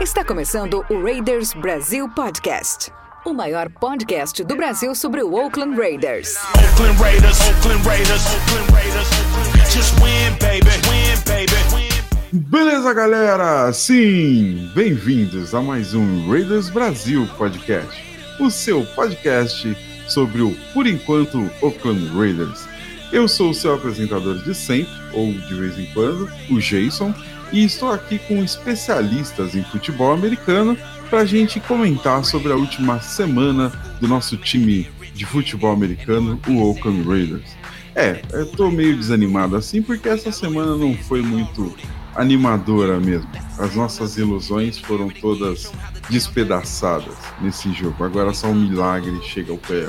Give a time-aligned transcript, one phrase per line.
[0.00, 2.90] Está começando o Raiders Brasil Podcast.
[3.22, 6.34] O maior podcast do Brasil sobre o Oakland Raiders.
[6.54, 7.38] Oakland Raiders.
[7.40, 8.22] Oakland Raiders.
[8.26, 9.08] Oakland Raiders.
[9.70, 10.70] Just win, baby.
[10.88, 11.52] Win, baby.
[11.74, 12.40] Win.
[12.48, 13.70] Beleza, galera?
[13.74, 18.02] Sim, bem-vindos a mais um Raiders Brasil Podcast,
[18.40, 19.76] o seu podcast
[20.08, 22.75] sobre o, por enquanto, Oakland Raiders.
[23.16, 27.14] Eu sou o seu apresentador de sempre, ou de vez em quando, o Jason,
[27.50, 30.76] e estou aqui com especialistas em futebol americano
[31.08, 36.60] para a gente comentar sobre a última semana do nosso time de futebol americano, o
[36.60, 37.56] Oakland Raiders.
[37.94, 41.74] É, eu tô meio desanimado assim porque essa semana não foi muito
[42.14, 43.30] animadora mesmo.
[43.58, 45.72] As nossas ilusões foram todas
[46.08, 48.04] despedaçadas nesse jogo.
[48.04, 49.88] Agora só um milagre chega ao pé.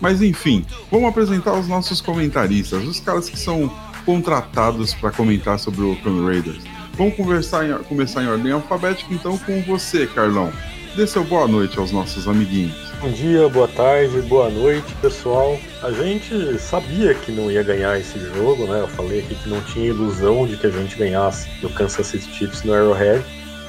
[0.00, 3.72] Mas enfim, vamos apresentar os nossos comentaristas, os caras que são
[4.04, 6.64] contratados para comentar sobre o Oakland Raiders.
[6.94, 10.52] Vamos conversar em, começar em ordem alfabética então com você, Carlão.
[10.96, 12.74] Dê seu boa noite aos nossos amiguinhos.
[13.02, 15.58] Bom dia, boa tarde, boa noite, pessoal.
[15.82, 18.80] A gente sabia que não ia ganhar esse jogo, né?
[18.80, 22.26] Eu falei aqui que não tinha ilusão de que a gente ganhasse do Kansas City
[22.32, 23.22] Chiefs no Arrowhead,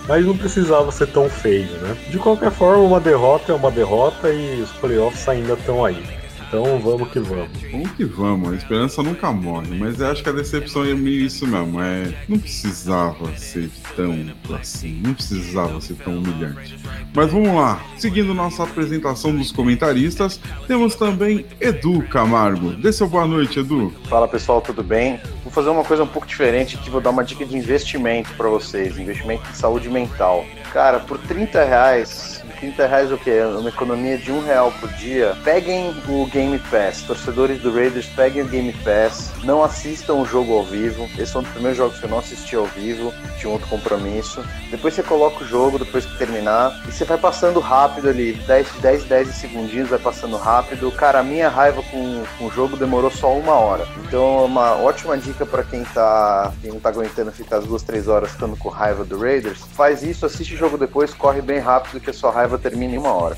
[0.08, 1.98] mas não precisava ser tão feio, né?
[2.10, 6.27] De qualquer forma, uma derrota é uma derrota e os playoffs ainda estão aí.
[6.48, 7.62] Então vamos que vamos.
[7.72, 11.26] Vamos que vamos, a esperança nunca morre, mas eu acho que a decepção é meio
[11.26, 11.82] isso mesmo.
[11.82, 14.16] É, não precisava ser tão
[14.58, 16.78] assim, não precisava ser tão humilhante.
[17.14, 22.72] Mas vamos lá, seguindo nossa apresentação dos comentaristas, temos também Edu Camargo.
[22.72, 23.94] Dê seu boa noite, Edu.
[24.06, 25.20] Fala pessoal, tudo bem?
[25.44, 28.48] Vou fazer uma coisa um pouco diferente aqui, vou dar uma dica de investimento para
[28.48, 30.46] vocês, investimento em saúde mental.
[30.72, 33.40] Cara, por 30 reais, 30 reais o quê?
[33.58, 35.36] Uma economia de um real por dia.
[35.44, 40.54] Peguem o Game Pass, torcedores do Raiders, peguem o Game Pass, não assistam o jogo
[40.54, 41.08] ao vivo.
[41.18, 43.68] Esse foi um dos primeiros jogos que eu não assisti ao vivo, tinha um outro
[43.68, 44.44] compromisso.
[44.70, 48.72] Depois você coloca o jogo, depois que terminar, e você vai passando rápido ali, 10,
[48.82, 50.92] 10, 10 segundinhos, vai passando rápido.
[50.92, 53.88] Cara, a minha raiva com, com o jogo demorou só uma hora.
[54.08, 57.84] Então é uma ótima dica para quem tá quem não tá aguentando ficar as duas,
[57.84, 59.60] três horas ficando com raiva do Raiders.
[59.74, 62.98] Faz isso, assiste o jogo depois, corre bem rápido que a sua raiva termina em
[63.00, 63.36] uma hora.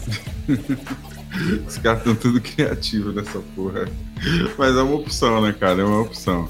[1.65, 3.87] Os caras estão tudo criativos nessa porra.
[4.57, 5.81] Mas é uma opção, né, cara?
[5.81, 6.49] É uma opção.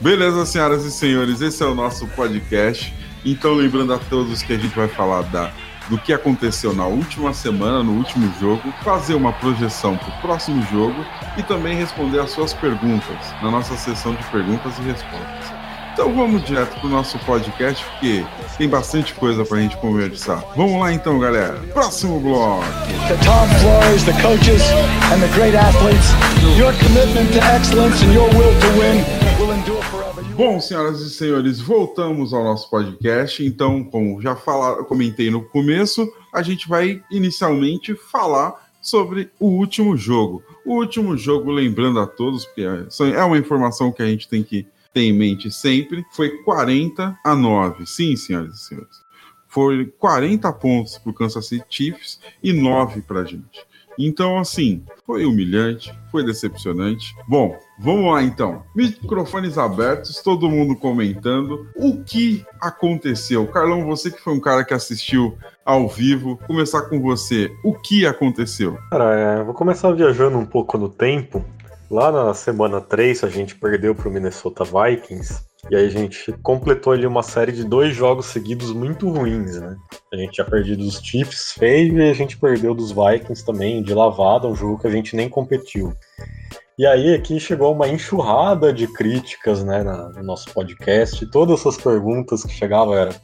[0.00, 2.92] Beleza, senhoras e senhores, esse é o nosso podcast.
[3.24, 5.52] Então, lembrando a todos que a gente vai falar da,
[5.88, 10.62] do que aconteceu na última semana, no último jogo, fazer uma projeção para o próximo
[10.70, 11.04] jogo
[11.38, 15.63] e também responder as suas perguntas na nossa sessão de perguntas e respostas.
[15.94, 18.24] Então vamos direto pro nosso podcast, porque
[18.58, 20.44] tem bastante coisa pra gente conversar.
[20.56, 21.54] Vamos lá então, galera.
[21.72, 22.64] Próximo bloco.
[23.06, 24.62] to Tom Flores, the coaches,
[25.12, 26.10] and the great athletes.
[26.58, 29.04] Your commitment to excellence and your will to win
[29.38, 30.24] will endure forever.
[30.34, 33.46] Bom, senhoras e senhores, voltamos ao nosso podcast.
[33.46, 39.96] Então, como já fala, comentei no começo, a gente vai inicialmente falar sobre o último
[39.96, 40.42] jogo.
[40.66, 44.42] O último jogo, lembrando a todos, porque é é uma informação que a gente tem
[44.42, 47.84] que ter em mente sempre, foi 40 a 9.
[47.84, 49.04] Sim, senhoras e senhores.
[49.48, 53.66] Foi 40 pontos para o Kansas City Chiefs e 9 para a gente.
[53.98, 57.14] Então, assim, foi humilhante, foi decepcionante.
[57.28, 58.64] Bom, vamos lá então.
[58.74, 61.68] Microfones abertos, todo mundo comentando.
[61.76, 63.46] O que aconteceu?
[63.46, 67.52] Carlão, você que foi um cara que assistiu ao vivo, começar com você.
[67.62, 68.76] O que aconteceu?
[68.90, 71.44] Cara, é, vou começar viajando um pouco no tempo.
[71.94, 75.44] Lá na semana 3 a gente perdeu pro Minnesota Vikings.
[75.70, 79.76] E aí a gente completou ali uma série de dois jogos seguidos muito ruins, né?
[80.12, 83.94] A gente tinha perdido dos Chiefs feio e a gente perdeu dos Vikings também de
[83.94, 85.94] lavada, um jogo que a gente nem competiu.
[86.76, 91.24] E aí aqui chegou uma enxurrada de críticas né, no nosso podcast.
[91.30, 93.14] Todas essas perguntas que chegavam eram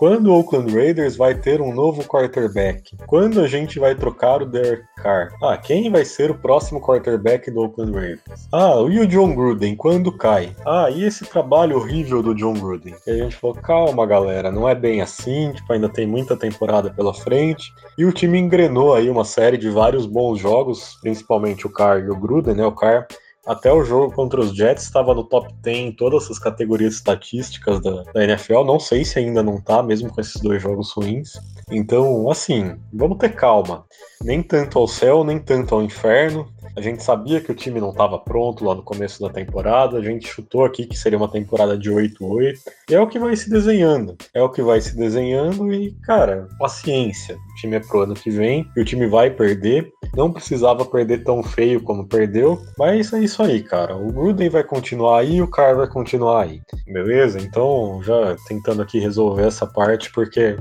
[0.00, 2.96] quando o Oakland Raiders vai ter um novo quarterback?
[3.06, 5.28] Quando a gente vai trocar o Derek Carr?
[5.42, 8.48] Ah, quem vai ser o próximo quarterback do Oakland Raiders?
[8.50, 9.76] Ah, e o John Gruden?
[9.76, 10.56] Quando cai?
[10.66, 12.94] Ah, e esse trabalho horrível do John Gruden?
[13.06, 16.88] E a gente falou, calma galera, não é bem assim, tipo, ainda tem muita temporada
[16.88, 17.70] pela frente.
[17.98, 22.08] E o time engrenou aí uma série de vários bons jogos, principalmente o Carr e
[22.08, 22.64] o Gruden, né?
[22.64, 23.06] O Carr
[23.46, 27.80] até o jogo contra os Jets estava no top 10 em todas as categorias estatísticas
[27.80, 28.64] da, da NFL.
[28.64, 31.32] Não sei se ainda não tá, mesmo com esses dois jogos ruins.
[31.70, 33.84] Então, assim, vamos ter calma.
[34.22, 36.48] Nem tanto ao céu, nem tanto ao inferno.
[36.80, 40.02] A gente sabia que o time não estava pronto lá no começo da temporada, a
[40.02, 42.54] gente chutou aqui que seria uma temporada de 8-8.
[42.88, 44.16] E é o que vai se desenhando.
[44.32, 47.36] É o que vai se desenhando e, cara, paciência.
[47.36, 49.92] O time é pro ano que vem e o time vai perder.
[50.16, 53.94] Não precisava perder tão feio como perdeu, mas é isso aí, cara.
[53.94, 56.62] O Gruden vai continuar aí e o cara vai continuar aí.
[56.86, 57.38] Beleza?
[57.42, 60.56] Então, já tentando aqui resolver essa parte, porque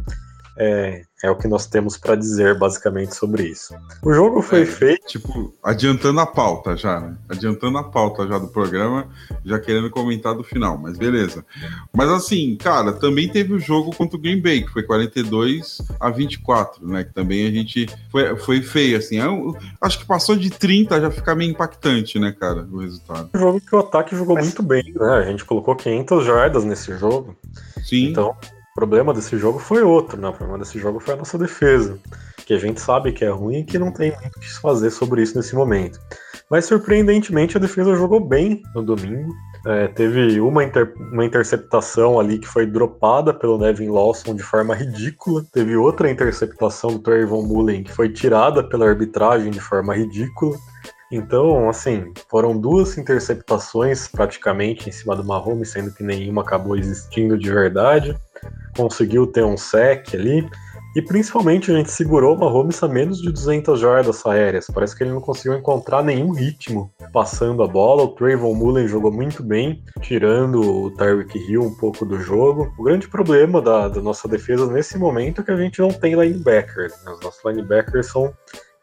[0.59, 3.73] é, é o que nós temos para dizer basicamente sobre isso.
[4.03, 5.07] O jogo foi É, feito.
[5.07, 7.15] Tipo, adiantando a pauta já, né?
[7.29, 9.07] Adiantando a pauta já do programa,
[9.45, 11.45] já querendo comentar do final, mas beleza.
[11.93, 16.09] Mas assim, cara, também teve o jogo contra o Green Bay, que foi 42 a
[16.09, 17.03] 24, né?
[17.05, 19.17] Que também a gente foi, foi feio, assim.
[19.17, 23.29] Eu, acho que passou de 30 já fica meio impactante, né, cara, o resultado.
[23.33, 25.13] Um jogo que o ataque jogou Mas- muito bem, né?
[25.19, 27.35] A gente colocou 500 jardas nesse jogo.
[27.83, 28.09] Sim.
[28.09, 28.35] Então,
[28.79, 30.29] problema desse jogo foi outro, né?
[30.29, 31.99] O problema desse jogo foi a nossa defesa.
[32.45, 34.89] Que a gente sabe que é ruim e que não tem muito o que fazer
[34.89, 35.99] sobre isso nesse momento.
[36.49, 39.33] Mas, surpreendentemente, a defesa jogou bem no domingo.
[39.67, 44.73] É, teve uma, inter- uma interceptação ali que foi dropada pelo Nevin Lawson de forma
[44.73, 45.45] ridícula.
[45.51, 50.55] Teve outra interceptação do Trayvon Mullen que foi tirada pela arbitragem de forma ridícula.
[51.11, 57.37] Então, assim, foram duas interceptações praticamente em cima do Mahomes, sendo que nenhuma acabou existindo
[57.37, 58.15] de verdade.
[58.75, 60.47] Conseguiu ter um sec ali.
[60.95, 64.67] E principalmente a gente segurou o Mahomes a menos de 200 jardas aéreas.
[64.73, 68.03] Parece que ele não conseguiu encontrar nenhum ritmo passando a bola.
[68.03, 72.73] O Trayvon Mullen jogou muito bem, tirando o Tyreek Hill um pouco do jogo.
[72.77, 76.15] O grande problema da, da nossa defesa nesse momento é que a gente não tem
[76.15, 76.89] linebacker.
[77.05, 77.11] né?
[77.11, 78.33] Os nossos linebackers são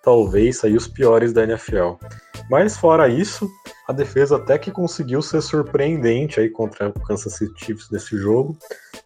[0.00, 1.94] talvez aí os piores da NFL.
[2.49, 3.50] Mas fora isso,
[3.87, 8.56] a defesa até que conseguiu ser surpreendente aí contra o Kansas City Chiefs desse jogo.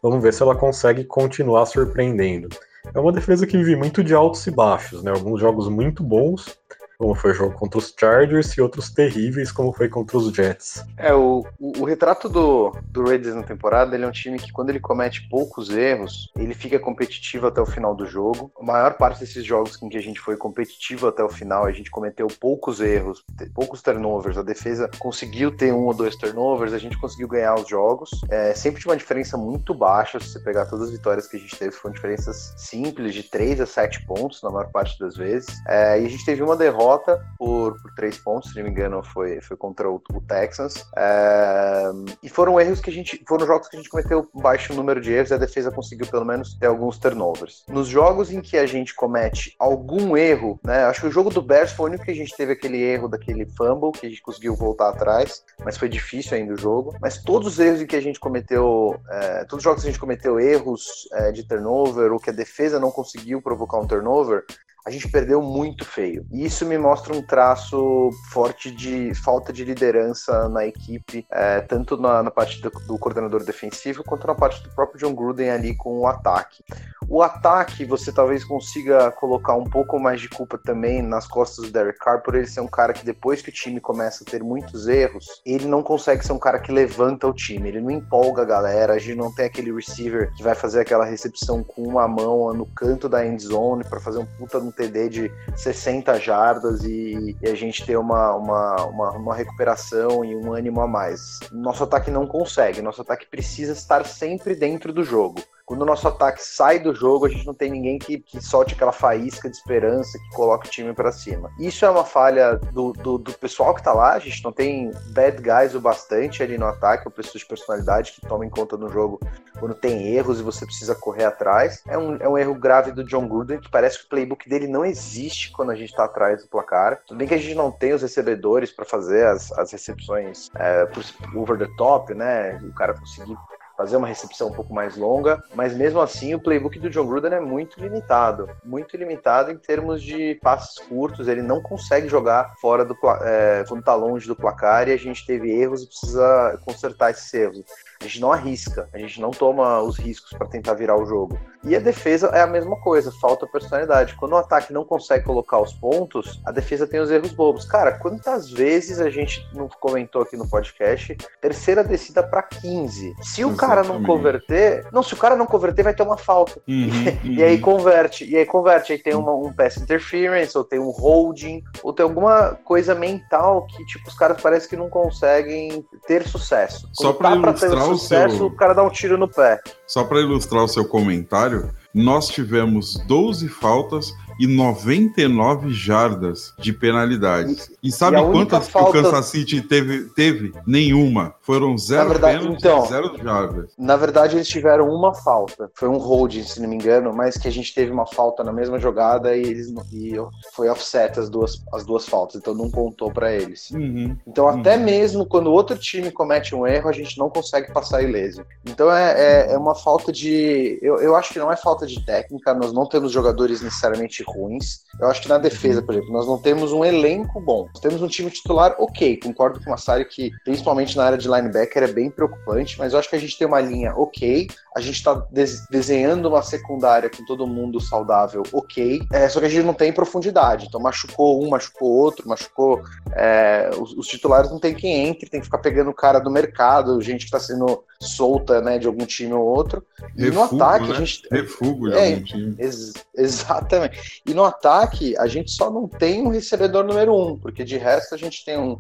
[0.02, 2.48] Vamos ver se ela consegue continuar surpreendendo.
[2.94, 5.10] É uma defesa que vive muito de altos e baixos, né?
[5.10, 6.56] Alguns jogos muito bons,
[7.00, 10.84] como foi o jogo contra os Chargers, e outros terríveis, como foi contra os Jets.
[10.98, 14.52] É, o, o, o retrato do, do Raiders na temporada, ele é um time que
[14.52, 18.52] quando ele comete poucos erros, ele fica competitivo até o final do jogo.
[18.60, 21.72] A maior parte desses jogos em que a gente foi competitivo até o final, a
[21.72, 23.24] gente cometeu poucos erros,
[23.54, 27.66] poucos turnovers, a defesa conseguiu ter um ou dois turnovers, a gente conseguiu ganhar os
[27.66, 28.10] jogos.
[28.28, 31.40] É, sempre de uma diferença muito baixa, se você pegar todas as vitórias que a
[31.40, 35.48] gente teve, foram diferenças simples, de 3 a 7 pontos na maior parte das vezes.
[35.66, 36.89] É, e a gente teve uma derrota
[37.38, 40.86] por, por 3 pontos, se não me engano, foi, foi contra o, o Texans.
[40.96, 41.90] É,
[42.22, 43.22] e foram erros que a gente.
[43.26, 46.24] Foram jogos que a gente cometeu baixo número de erros e a defesa conseguiu pelo
[46.24, 47.64] menos ter alguns turnovers.
[47.68, 50.84] Nos jogos em que a gente comete algum erro, né?
[50.84, 53.08] Acho que o jogo do Bears foi o único que a gente teve aquele erro
[53.08, 56.96] daquele fumble, que a gente conseguiu voltar atrás, mas foi difícil ainda o jogo.
[57.00, 59.92] Mas todos os erros em que a gente cometeu, é, todos os jogos que a
[59.92, 64.44] gente cometeu erros é, de turnover ou que a defesa não conseguiu provocar um turnover,
[64.84, 66.26] a gente perdeu muito feio.
[66.30, 71.96] E isso me mostra um traço forte de falta de liderança na equipe, é, tanto
[71.96, 75.74] na, na parte do, do coordenador defensivo quanto na parte do próprio John Gruden ali
[75.74, 76.64] com o ataque.
[77.08, 81.72] O ataque, você talvez consiga colocar um pouco mais de culpa também nas costas do
[81.72, 84.44] Derek Carr, por ele ser um cara que depois que o time começa a ter
[84.44, 88.42] muitos erros, ele não consegue ser um cara que levanta o time, ele não empolga
[88.42, 92.06] a galera, a gente não tem aquele receiver que vai fazer aquela recepção com uma
[92.06, 96.84] mão no canto da end zone para fazer um puta no TD de 60 jardas
[96.84, 101.40] e, e a gente ter uma, uma, uma, uma recuperação e um ânimo a mais.
[101.52, 105.42] Nosso ataque não consegue, nosso ataque precisa estar sempre dentro do jogo.
[105.70, 108.74] Quando o nosso ataque sai do jogo, a gente não tem ninguém que, que solte
[108.74, 111.48] aquela faísca de esperança, que coloque o time para cima.
[111.60, 114.90] Isso é uma falha do, do, do, pessoal que tá lá, a gente não tem
[115.14, 118.88] bad guys o bastante ali no ataque, ou pessoas de personalidade que tomem conta no
[118.88, 119.20] jogo
[119.60, 121.84] quando tem erros e você precisa correr atrás.
[121.86, 124.66] É um, é um erro grave do John Gruden, que parece que o playbook dele
[124.66, 127.00] não existe quando a gente tá atrás do placar.
[127.06, 130.84] Tudo bem que a gente não tem os recebedores para fazer as, as recepções é,
[130.86, 131.04] por
[131.36, 132.58] over the top, né?
[132.64, 133.36] O cara conseguir
[133.80, 137.32] fazer uma recepção um pouco mais longa, mas mesmo assim o playbook do John Gruden
[137.32, 142.84] é muito limitado, muito limitado em termos de passes curtos, ele não consegue jogar fora
[142.84, 147.10] do é, quando tá longe do placar e a gente teve erros e precisa consertar
[147.10, 147.64] esses erros.
[147.98, 151.40] A gente não arrisca, a gente não toma os riscos para tentar virar o jogo.
[151.62, 154.14] E a defesa é a mesma coisa, falta personalidade.
[154.14, 157.66] Quando o ataque não consegue colocar os pontos, a defesa tem os erros bobos.
[157.66, 163.14] Cara, quantas vezes a gente não comentou aqui no podcast, terceira descida para 15.
[163.22, 166.62] Se o cara não converter, não, se o cara não converter, vai ter uma falta.
[166.66, 166.90] Uhum,
[167.24, 170.78] e, e, aí converte, e aí converte, aí tem uma, um pass interference, ou tem
[170.78, 175.84] um holding, ou tem alguma coisa mental que, tipo, os caras parecem que não conseguem
[176.06, 176.88] ter sucesso.
[176.92, 178.46] Só para tá ter sucesso, seu...
[178.46, 179.60] o cara dá um tiro no pé.
[179.86, 181.49] Só para ilustrar o seu comentário,
[181.94, 187.70] nós tivemos 12 faltas e 99 jardas de penalidades.
[187.82, 190.04] E sabe E quantas falta- que o Kansas City teve?
[190.14, 190.52] Teve?
[190.66, 191.34] Nenhuma.
[191.42, 193.72] Foram zero verdade, pênaltis então- zero jardas.
[193.78, 195.70] Na verdade, eles tiveram uma falta.
[195.74, 198.52] Foi um holding, se não me engano, mas que a gente teve uma falta na
[198.52, 200.14] mesma jogada e eles e
[200.54, 203.70] foi offset as duas, as duas faltas, então não contou pra eles.
[203.70, 204.16] Uhum.
[204.26, 208.42] Então, até mesmo quando outro time comete um erro, a gente não consegue passar ileso.
[208.64, 210.78] Então, é, é, é uma falta de.
[210.80, 214.80] Eu, eu acho que não é falta de técnica, nós não temos jogadores necessariamente ruins.
[215.00, 217.66] Eu acho que na defesa, por exemplo, nós não temos um elenco bom.
[217.72, 219.18] Nós temos um time titular ok.
[219.18, 222.98] Concordo com o Massari que, principalmente na área de linebacker, é bem preocupante, mas eu
[222.98, 224.46] acho que a gente tem uma linha ok.
[224.76, 229.00] A gente tá des- desenhando uma secundária com todo mundo saudável ok.
[229.12, 230.66] É, só que a gente não tem profundidade.
[230.66, 232.82] Então, machucou um, machucou outro, machucou
[233.14, 236.30] é, os, os titulares não tem quem entre, tem que ficar pegando o cara do
[236.30, 239.84] mercado, gente que tá sendo solta, né, de algum time ou outro.
[240.16, 240.94] E no Refúgio, ataque né?
[240.94, 242.54] a gente Refúgio de É, algum time.
[242.58, 244.09] Ex- exatamente.
[244.26, 248.14] E no ataque, a gente só não tem um recebedor número um, porque de resto
[248.14, 248.76] a gente tem um,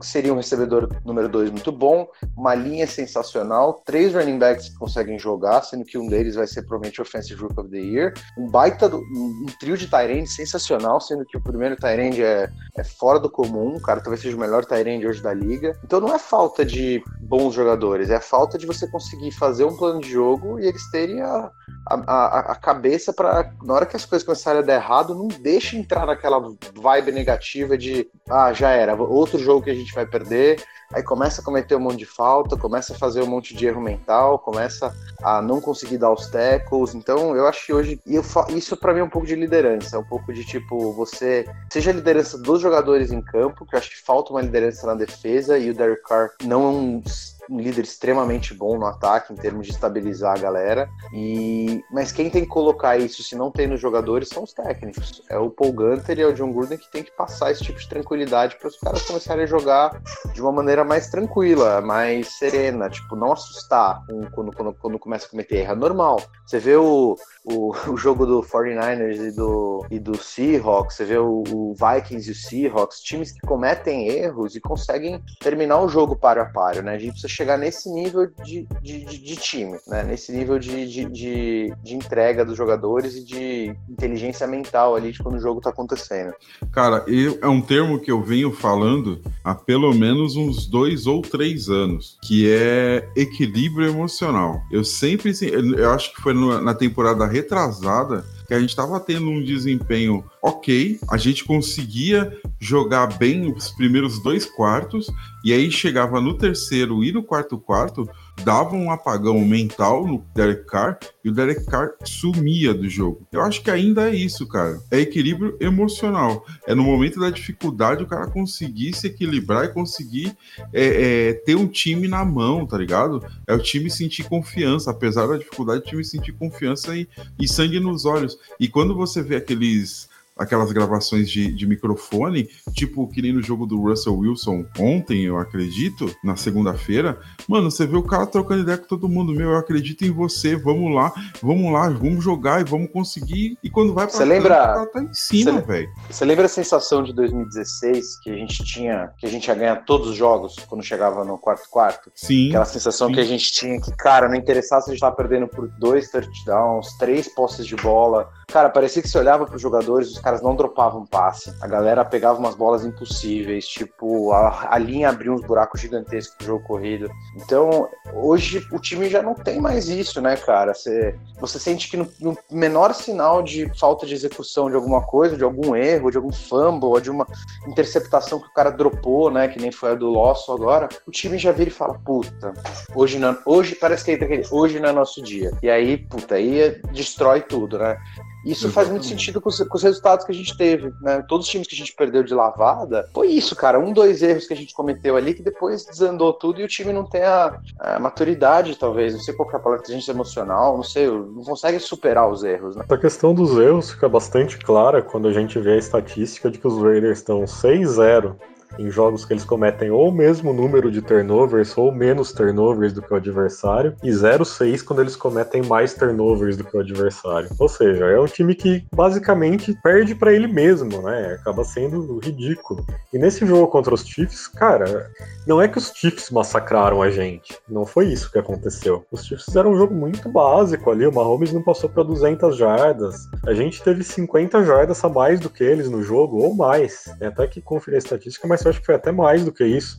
[0.00, 2.06] seria um recebedor número dois muito bom,
[2.36, 6.62] uma linha sensacional, três running backs que conseguem jogar, sendo que um deles vai ser
[6.62, 11.00] provavelmente Offensive Rook of the Year, um baita, do- um, um trio de Tyrande sensacional,
[11.00, 14.40] sendo que o primeiro Tyrande é, é fora do comum, o cara talvez seja o
[14.40, 15.76] melhor Tyrande hoje da liga.
[15.84, 20.00] Então não é falta de bons jogadores, é falta de você conseguir fazer um plano
[20.00, 21.50] de jogo e eles terem a,
[21.88, 25.28] a, a, a cabeça para na hora que as coisas começarem a dar errado, não
[25.28, 26.40] deixe entrar naquela
[26.74, 30.62] vibe negativa de ah, já era, outro jogo que a gente vai perder.
[30.92, 33.80] Aí começa a cometer um monte de falta, começa a fazer um monte de erro
[33.80, 36.94] mental, começa a não conseguir dar os tackles.
[36.94, 39.98] Então, eu acho que hoje eu isso pra mim é um pouco de liderança, é
[39.98, 43.90] um pouco de tipo você seja a liderança dos jogadores em campo, que eu acho
[43.90, 47.02] que falta uma liderança na defesa e o Derek Carr não é um
[47.50, 50.88] um líder extremamente bom no ataque em termos de estabilizar a galera.
[51.12, 55.22] E mas quem tem que colocar isso se não tem nos jogadores são os técnicos.
[55.28, 57.78] É o Paul Gunter e é o John Gruden que tem que passar esse tipo
[57.78, 60.00] de tranquilidade para os caras começarem a jogar
[60.32, 65.26] de uma maneira mais tranquila, mais serena, tipo não assustar com- quando, quando, quando começa
[65.26, 65.72] a cometer erro.
[65.72, 66.22] É normal.
[66.46, 71.18] Você vê o, o, o jogo do 49ers e do, e do Seahawks, você vê
[71.18, 76.14] o, o Vikings e o Seahawks, times que cometem erros e conseguem terminar o jogo
[76.16, 76.94] páreo a páreo, né?
[76.94, 80.02] A gente precisa chegar nesse nível de, de, de- de time, né?
[80.02, 85.18] Nesse nível de, de, de, de entrega dos jogadores e de inteligência mental ali de
[85.22, 86.32] quando o jogo tá acontecendo.
[86.72, 91.22] Cara, eu- é um termo que eu venho falando há pelo menos uns dois ou
[91.22, 94.60] três anos, que é equilíbrio emocional.
[94.70, 99.30] Eu sempre, se- eu acho que foi na temporada retrasada que a gente estava tendo
[99.30, 105.06] um desempenho ok, a gente conseguia jogar bem os primeiros dois quartos,
[105.44, 108.08] e aí chegava no terceiro e no quarto quarto,
[108.44, 113.26] dava um apagão mental no Derek Carr e o Derek Carr sumia do jogo.
[113.32, 114.80] Eu acho que ainda é isso, cara.
[114.90, 116.44] É equilíbrio emocional.
[116.66, 120.36] É no momento da dificuldade o cara conseguir se equilibrar e conseguir
[120.72, 123.24] é, é, ter um time na mão, tá ligado?
[123.46, 127.80] É o time sentir confiança, apesar da dificuldade, o time sentir confiança e, e sangue
[127.80, 128.38] nos olhos.
[128.58, 130.09] E quando você vê aqueles
[130.40, 135.38] aquelas gravações de, de microfone, tipo que nem no jogo do Russell Wilson ontem, eu
[135.38, 137.18] acredito, na segunda-feira,
[137.48, 140.56] mano, você vê o cara trocando ideia com todo mundo, meu, eu acredito em você,
[140.56, 143.56] vamos lá, vamos lá, vamos jogar e vamos conseguir.
[143.62, 145.88] E quando vai pra Você lembra- tá em cima, Você- velho.
[146.10, 149.76] Você lembra a sensação de 2016 que a gente tinha, que a gente ia ganhar
[149.84, 152.10] todos os jogos quando chegava no quarto quarto?
[152.14, 152.48] Sim.
[152.48, 153.14] Aquela sensação Sim.
[153.14, 156.10] que a gente tinha que, cara, não interessava se a gente tava perdendo por dois
[156.10, 158.28] touchdowns, três posses de bola.
[158.48, 161.52] Cara, parecia que você olhava pros jogadores, os caras não dropavam passe.
[161.60, 166.46] A galera pegava umas bolas impossíveis, tipo, a, a linha abriu uns buracos gigantescos no
[166.46, 167.10] jogo corrido.
[167.36, 170.74] Então, hoje o time já não tem mais isso, né, cara?
[170.74, 175.36] Você, você sente que no, no menor sinal de falta de execução de alguma coisa,
[175.36, 177.26] de algum erro, de algum fumble, ou de uma
[177.66, 181.38] interceptação que o cara dropou, né, que nem foi a do Losso agora, o time
[181.38, 182.52] já vira e fala, puta,
[182.94, 185.50] hoje não, hoje parece que entra aquele, hoje não é nosso dia.
[185.62, 187.96] E aí, puta, aí é- destrói tudo, né?
[188.44, 191.22] Isso faz muito sentido com os, com os resultados que a gente teve, né?
[191.28, 193.78] Todos os times que a gente perdeu de lavada, foi isso, cara.
[193.78, 196.92] Um, dois erros que a gente cometeu ali que depois desandou tudo e o time
[196.92, 199.12] não tem a, a maturidade, talvez.
[199.12, 202.42] Não sei qual que é a palavra, inteligência emocional, não sei, não consegue superar os
[202.42, 202.84] erros, né?
[202.84, 206.66] Essa questão dos erros fica bastante clara quando a gente vê a estatística de que
[206.66, 208.36] os Raiders estão 6-0
[208.78, 213.02] em jogos que eles cometem ou o mesmo número de turnovers ou menos turnovers do
[213.02, 217.48] que o adversário, e 0,6 quando eles cometem mais turnovers do que o adversário.
[217.58, 221.38] Ou seja, é um time que basicamente perde para ele mesmo, né?
[221.40, 222.84] Acaba sendo ridículo.
[223.12, 225.10] E nesse jogo contra os Chiefs, cara,
[225.46, 227.58] não é que os Chiefs massacraram a gente.
[227.68, 229.04] Não foi isso que aconteceu.
[229.10, 231.06] Os Chiefs fizeram um jogo muito básico ali.
[231.06, 233.28] O Mahomes não passou para 200 jardas.
[233.46, 237.04] A gente teve 50 jardas a mais do que eles no jogo, ou mais.
[237.18, 239.64] Tem até que conferir a estatística, mas eu acho que foi até mais do que
[239.64, 239.98] isso.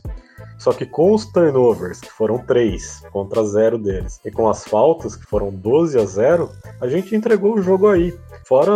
[0.58, 5.16] Só que com os turnovers, que foram 3 contra 0 deles, e com as faltas,
[5.16, 6.48] que foram 12 a 0,
[6.80, 8.16] a gente entregou o jogo aí.
[8.46, 8.72] Fora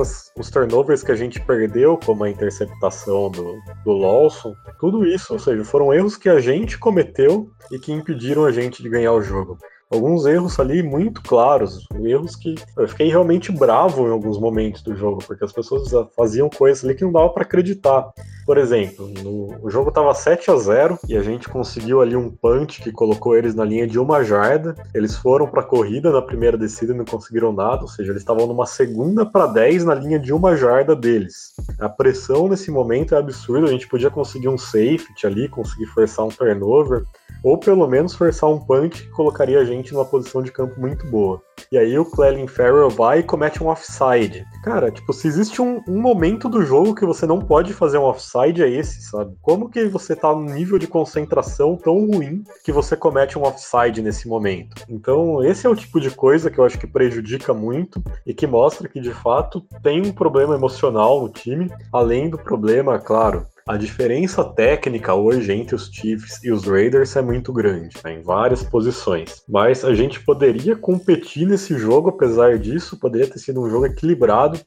[0.00, 5.32] as, os turnovers que a gente perdeu, como a interceptação do, do Lawson, tudo isso,
[5.32, 9.12] ou seja, foram erros que a gente cometeu e que impediram a gente de ganhar
[9.12, 9.58] o jogo
[9.90, 14.94] alguns erros ali muito claros, erros que eu fiquei realmente bravo em alguns momentos do
[14.94, 18.06] jogo, porque as pessoas faziam coisas ali que não dava para acreditar.
[18.48, 22.30] Por exemplo, no, o jogo estava 7 a 0 e a gente conseguiu ali um
[22.30, 24.74] punch que colocou eles na linha de uma jarda.
[24.94, 28.22] Eles foram para a corrida na primeira descida e não conseguiram nada, ou seja, eles
[28.22, 31.52] estavam numa segunda para 10 na linha de uma jarda deles.
[31.78, 36.24] A pressão nesse momento é absurda, a gente podia conseguir um safety ali, conseguir forçar
[36.24, 37.04] um turnover
[37.44, 41.06] ou pelo menos forçar um punch que colocaria a gente numa posição de campo muito
[41.08, 41.42] boa.
[41.70, 44.44] E aí o Clelin Farrell vai e comete um offside.
[44.62, 48.04] Cara, tipo, se existe um, um, momento do jogo que você não pode fazer um
[48.04, 49.34] offside, é esse, sabe?
[49.42, 54.02] Como que você tá num nível de concentração tão ruim que você comete um offside
[54.02, 54.84] nesse momento?
[54.88, 58.46] Então, esse é o tipo de coisa que eu acho que prejudica muito e que
[58.46, 63.76] mostra que, de fato, tem um problema emocional no time, além do problema, claro, a
[63.76, 68.62] diferença técnica hoje entre os Chiefs e os Raiders é muito grande, né, em várias
[68.62, 69.42] posições.
[69.46, 74.58] Mas a gente poderia competir nesse jogo, apesar disso, poderia ter sido um jogo equilibrado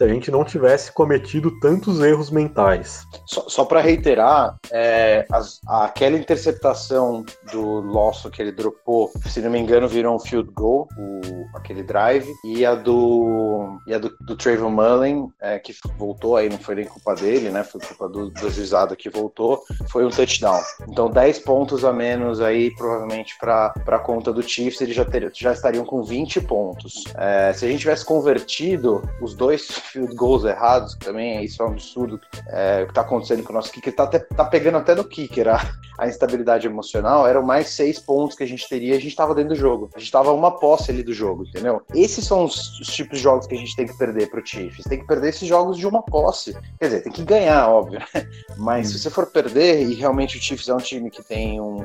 [0.00, 3.04] se a gente não tivesse cometido tantos erros mentais.
[3.26, 9.50] Só, só para reiterar, é, as, aquela interceptação do Losso que ele dropou, se não
[9.50, 14.10] me engano, virou um field goal, o, aquele drive, e a do, e a do,
[14.22, 17.62] do Trayvon Mullen, é, que voltou aí, não foi nem culpa dele, né?
[17.62, 20.62] Foi culpa do, do juizado que voltou, foi um touchdown.
[20.88, 25.30] Então 10 pontos a menos aí, provavelmente, para a conta do Chiefs, eles já, ter,
[25.34, 27.04] já estariam com 20 pontos.
[27.18, 31.70] É, se a gente tivesse convertido os dois field goals errados, também isso é um
[31.70, 33.94] absurdo é, o que está acontecendo com o nosso kicker.
[33.94, 35.60] Tá, até, tá pegando até no kicker a,
[35.98, 37.26] a, instabilidade emocional.
[37.26, 38.94] Eram mais seis pontos que a gente teria.
[38.94, 39.90] A gente estava dentro do jogo.
[39.94, 41.82] A gente estava uma posse ali do jogo, entendeu?
[41.94, 44.84] Esses são os, os, tipos de jogos que a gente tem que perder pro Chiefs.
[44.84, 46.56] Tem que perder esses jogos de uma posse.
[46.78, 48.00] Quer dizer, tem que ganhar, óbvio.
[48.14, 48.26] Né?
[48.56, 48.92] Mas hum.
[48.92, 51.84] se você for perder, e realmente o Chiefs é um time que tem um,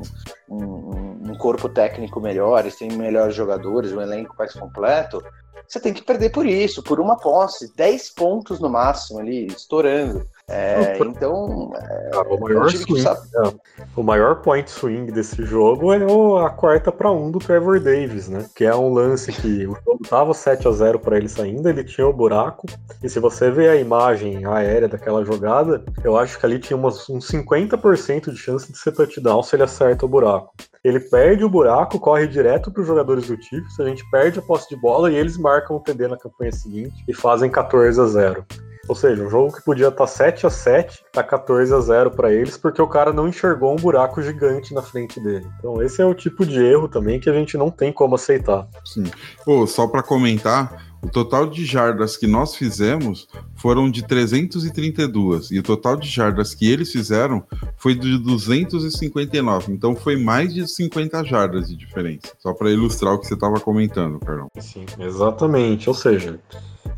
[0.49, 5.23] um, um corpo técnico melhor, eles têm melhores jogadores, um elenco mais completo,
[5.67, 10.25] você tem que perder por isso, por uma posse, 10 pontos no máximo ali, estourando.
[10.47, 13.53] É, então, é, o, maior swing, é,
[13.95, 18.27] o maior point swing desse jogo é o, a quarta para um do Trevor Davis,
[18.27, 18.45] né?
[18.55, 21.83] Que é um lance que o jogo tava 7 a 0 para eles ainda, ele
[21.83, 22.67] tinha o buraco.
[23.01, 27.09] E se você vê a imagem aérea daquela jogada, eu acho que ali tinha umas,
[27.09, 30.53] uns 50% de chance de ser touchdown se ele acerta o buraco.
[30.85, 34.41] Ele perde o buraco, corre direto para os jogadores do Chiefs, a gente perde a
[34.43, 38.05] posse de bola e eles marcam o TD na campanha seguinte e fazem 14 a
[38.05, 38.45] 0.
[38.87, 42.31] Ou seja, um jogo que podia estar 7 a 7 tá 14 a 0 para
[42.31, 45.47] eles, porque o cara não enxergou um buraco gigante na frente dele.
[45.57, 48.67] Então, esse é o tipo de erro também que a gente não tem como aceitar.
[48.85, 49.05] Sim.
[49.43, 55.59] Pô, só para comentar, o total de jardas que nós fizemos foram de 332 e
[55.59, 57.43] o total de jardas que eles fizeram
[57.77, 59.71] foi de 259.
[59.71, 62.33] Então foi mais de 50 jardas de diferença.
[62.39, 64.49] Só para ilustrar o que você estava comentando, Carlão.
[64.59, 65.87] Sim, exatamente.
[65.87, 66.39] Ou seja,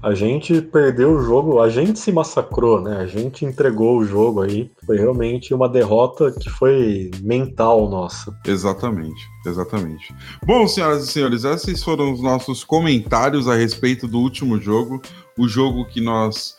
[0.02, 2.98] a gente perdeu o jogo, a gente se massacrou, né?
[2.98, 4.72] A gente entregou o jogo aí.
[4.86, 8.34] Foi realmente uma derrota que foi mental nossa.
[8.46, 10.14] Exatamente, exatamente.
[10.46, 15.02] Bom, senhoras e senhores, esses foram os nossos comentários a respeito do último jogo.
[15.38, 16.56] O jogo que nós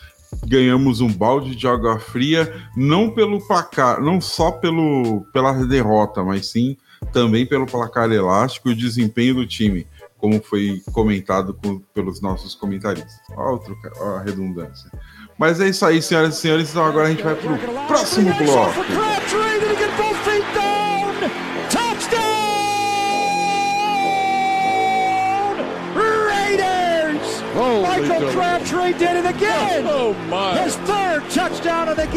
[0.47, 6.49] ganhamos um balde de água fria, não pelo placar, não só pelo, pela derrota, mas
[6.49, 6.77] sim
[7.13, 9.87] também pelo placar elástico e o desempenho do time
[10.19, 13.15] como foi comentado com, pelos nossos comentaristas.
[13.37, 14.91] Outro, a redundância.
[15.39, 16.71] Mas é isso aí, senhoras e senhores.
[16.71, 18.75] Então agora a gente vai para o próximo bloco.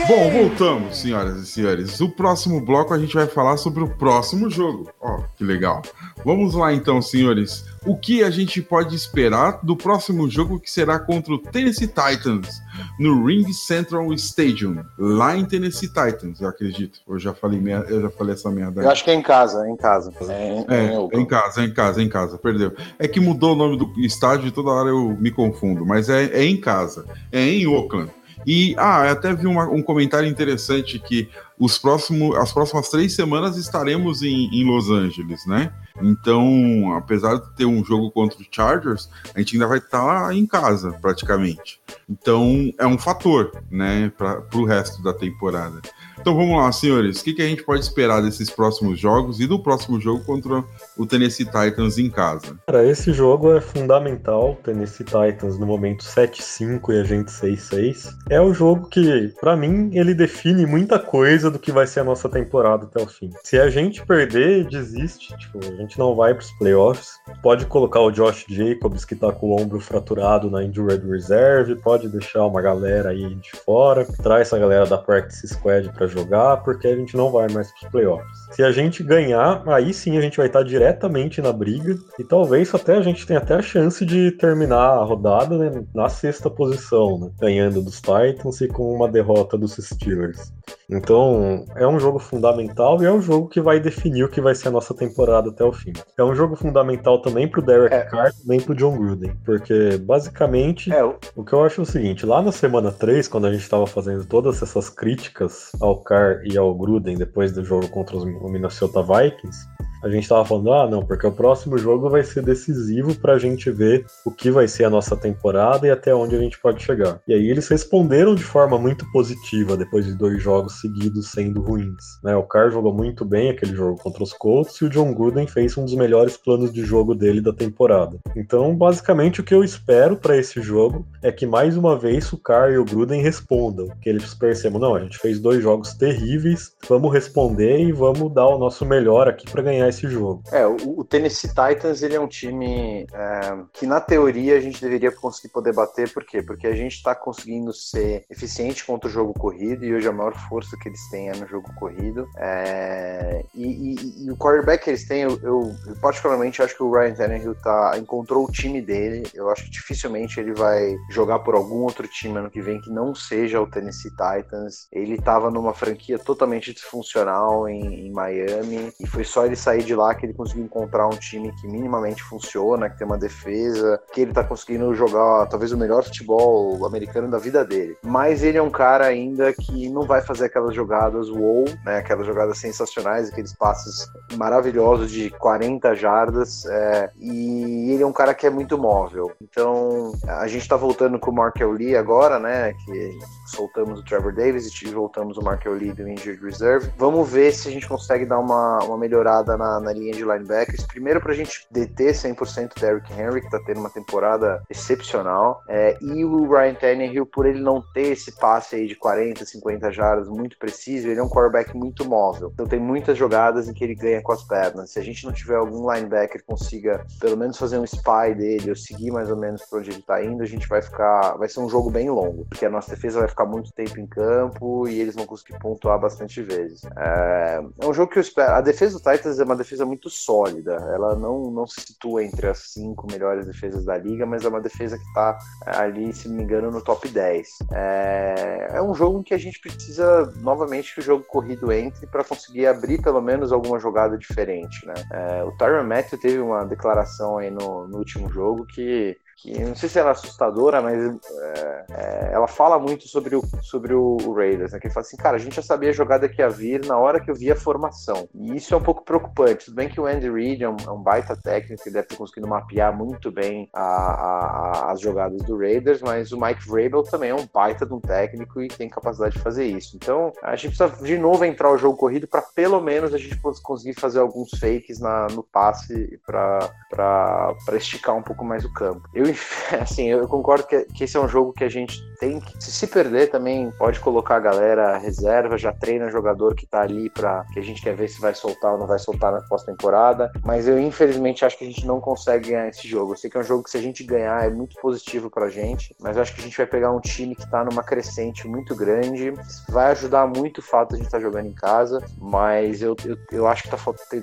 [0.08, 2.00] Bom, voltamos, senhoras e senhores.
[2.00, 4.90] O próximo bloco a gente vai falar sobre o próximo jogo.
[5.00, 5.82] Ó, oh, que legal.
[6.24, 7.66] Vamos lá então, senhores.
[7.86, 12.62] o que a gente pode esperar do próximo jogo que será contra o Tennessee Titans
[13.00, 17.00] no Ring Central Stadium, lá em Tennessee Titans, eu acredito.
[17.08, 18.82] Eu já falei, eu já falei essa merda.
[18.82, 20.14] Eu acho que é em casa, é em casa.
[20.22, 22.74] É, é, é, é em casa, é em casa, é em casa, perdeu.
[23.00, 26.26] É que mudou o nome do estádio e toda hora eu me confundo, mas é,
[26.26, 28.12] é em casa, é em Oakland.
[28.46, 33.56] E ah, até vi uma, um comentário interessante que os próximos, as próximas três semanas
[33.56, 35.72] estaremos em, em, Los Angeles, né?
[36.02, 40.34] Então, apesar de ter um jogo contra o Chargers, a gente ainda vai estar tá
[40.34, 41.80] em casa, praticamente.
[42.10, 45.82] Então, é um fator, né, para o resto da temporada.
[46.22, 47.20] Então vamos lá, senhores.
[47.20, 50.64] O que, que a gente pode esperar desses próximos jogos e do próximo jogo contra
[50.96, 52.56] o Tennessee Titans em casa?
[52.68, 54.56] Cara, esse jogo é fundamental.
[54.64, 58.14] Tennessee Titans no momento 7-5 e a gente 6-6.
[58.30, 62.04] É o jogo que, para mim, ele define muita coisa do que vai ser a
[62.04, 63.32] nossa temporada até o fim.
[63.44, 65.36] Se a gente perder, desiste.
[65.36, 67.14] Tipo, a gente não vai pros playoffs.
[67.42, 71.78] Pode colocar o Josh Jacobs, que tá com o ombro fraturado na Injured Reserve.
[71.78, 74.06] Pode deixar uma galera aí de fora.
[74.22, 77.86] Traz essa galera da Practice Squad pra jogar, porque a gente não vai mais para
[77.86, 78.48] os playoffs.
[78.52, 82.74] Se a gente ganhar, aí sim a gente vai estar diretamente na briga e talvez
[82.74, 87.20] até a gente tenha até a chance de terminar a rodada né, na sexta posição,
[87.20, 90.52] né, ganhando dos Titans e com uma derrota dos Steelers.
[90.90, 94.54] Então, é um jogo fundamental e é um jogo que vai definir o que vai
[94.54, 95.94] ser a nossa temporada até o fim.
[96.18, 98.02] É um jogo fundamental também pro Derek é.
[98.02, 101.04] Carr, também pro John Gruden, porque basicamente é.
[101.36, 103.88] o que eu acho é o seguinte, lá na semana 3, quando a gente estava
[103.88, 109.02] fazendo todas essas críticas ao Carr e ao Gruden depois do jogo contra os Minnesota
[109.02, 109.60] Vikings,
[110.04, 113.70] a gente tava falando, ah, não, porque o próximo jogo vai ser decisivo pra gente
[113.70, 117.20] ver o que vai ser a nossa temporada e até onde a gente pode chegar.
[117.28, 122.20] E aí eles responderam de forma muito positiva depois de dois jogos seguidos sendo ruins.
[122.24, 122.36] Né?
[122.36, 125.78] O Carr jogou muito bem aquele jogo contra os Colts e o John Gruden fez
[125.78, 128.20] um dos melhores planos de jogo dele da temporada.
[128.36, 132.38] Então, basicamente, o que eu espero para esse jogo é que mais uma vez o
[132.38, 136.76] Carr e o Gruden respondam, que eles percebam, não, a gente fez dois jogos terríveis,
[136.88, 140.44] vamos responder e vamos dar o nosso melhor aqui para ganhar esse jogo.
[140.52, 145.12] É, o, Tennessee Titans ele é um time é, que na teoria a gente deveria
[145.12, 146.42] conseguir poder bater, por quê?
[146.42, 150.34] Porque a gente está conseguindo ser eficiente contra o jogo corrido e hoje a maior
[150.52, 152.28] força que eles têm é no jogo corrido.
[152.36, 156.84] É, e, e, e, o quarterback que eles têm, eu, eu, eu, particularmente acho que
[156.84, 159.24] o Ryan Tannehill tá, encontrou o time dele.
[159.34, 162.90] Eu acho que dificilmente ele vai jogar por algum outro time ano que vem que
[162.90, 164.88] não seja o Tennessee Titans.
[164.92, 169.96] Ele estava numa franquia totalmente disfuncional em, em Miami e foi só ele sair de
[169.96, 174.20] lá que ele conseguiu encontrar um time que minimamente funciona, que tem uma defesa, que
[174.20, 177.96] ele tá conseguindo jogar talvez o melhor futebol americano da vida dele.
[178.04, 181.98] Mas ele é um cara ainda que não vai fazer aquelas jogadas wow, né?
[181.98, 186.64] Aquelas jogadas sensacionais, aqueles passes maravilhosos de 40 jardas.
[186.68, 189.32] É, e ele é um cara que é muito móvel.
[189.42, 192.74] Então a gente tá voltando com o Markel Lee agora, né?
[192.86, 193.18] Que
[193.52, 196.92] soltamos o Trevor Davis e voltamos o Markel Lee do Injured Reserve.
[196.98, 200.86] Vamos ver se a gente consegue dar uma, uma melhorada na, na linha de linebackers.
[200.86, 205.62] Primeiro, para a gente deter 100% Derrick Henry, que está tendo uma temporada excepcional.
[205.68, 209.92] É, e o Ryan Tannehill, por ele não ter esse passe aí de 40, 50
[209.92, 212.52] jardas muito preciso, ele é um quarterback muito móvel.
[212.54, 214.92] Então tem muitas jogadas em que ele ganha com as pernas.
[214.92, 218.70] Se a gente não tiver algum linebacker que consiga pelo menos fazer um spy dele
[218.70, 221.38] ou seguir mais ou menos para onde ele está indo, a gente vai ficar.
[221.38, 224.08] Vai ser um jogo bem longo, porque a nossa defesa vai ficar muito tempo em
[224.08, 226.82] campo e eles vão conseguir pontuar bastante vezes.
[226.98, 228.54] É, é um jogo que eu espero.
[228.54, 230.74] A defesa do Titans é uma defesa muito sólida.
[230.94, 234.62] Ela não, não se situa entre as cinco melhores defesas da liga, mas é uma
[234.62, 237.48] defesa que está ali, se não me engano, no top 10.
[237.74, 242.08] É, é um jogo em que a gente precisa novamente que o jogo corrido entre
[242.08, 244.86] para conseguir abrir pelo menos alguma jogada diferente.
[244.86, 244.94] Né?
[245.12, 249.76] É, o Tyron Matthew teve uma declaração aí no, no último jogo que que não
[249.76, 254.18] sei se ela é assustadora, mas é, é, ela fala muito sobre o, sobre o,
[254.34, 254.80] Raiders, né?
[254.80, 256.98] Que ele fala assim, cara, a gente já sabia a jogada que ia vir na
[256.98, 258.30] hora que eu vi a formação.
[258.36, 259.66] E isso é um pouco preocupante.
[259.66, 262.16] Tudo bem que o Andy Reid é um, é um baita técnico, ele deve ter
[262.18, 267.32] conseguido mapear muito bem a, a, as jogadas do Raiders, mas o Mike Vrabel também
[267.32, 269.96] é um baita de um técnico e tem capacidade de fazer isso.
[269.96, 273.40] Então, a gente precisa de novo entrar o jogo corrido para pelo menos a gente
[273.64, 279.10] conseguir fazer alguns fakes na, no passe para esticar um pouco mais o campo.
[279.16, 279.31] Eu
[279.80, 282.64] assim, eu concordo que, que esse é um jogo que a gente tem que.
[282.64, 287.10] Se se perder também, pode colocar a galera reserva, já treina jogador que tá ali
[287.10, 290.32] para que a gente quer ver se vai soltar ou não vai soltar na pós-temporada.
[290.44, 293.14] Mas eu, infelizmente, acho que a gente não consegue ganhar esse jogo.
[293.14, 295.50] Eu sei que é um jogo que, se a gente ganhar, é muito positivo pra
[295.50, 298.48] gente, mas eu acho que a gente vai pegar um time que tá numa crescente
[298.48, 299.34] muito grande.
[299.70, 302.96] Vai ajudar muito o fato de a gente estar tá jogando em casa, mas eu,
[303.06, 303.78] eu, eu acho que tá,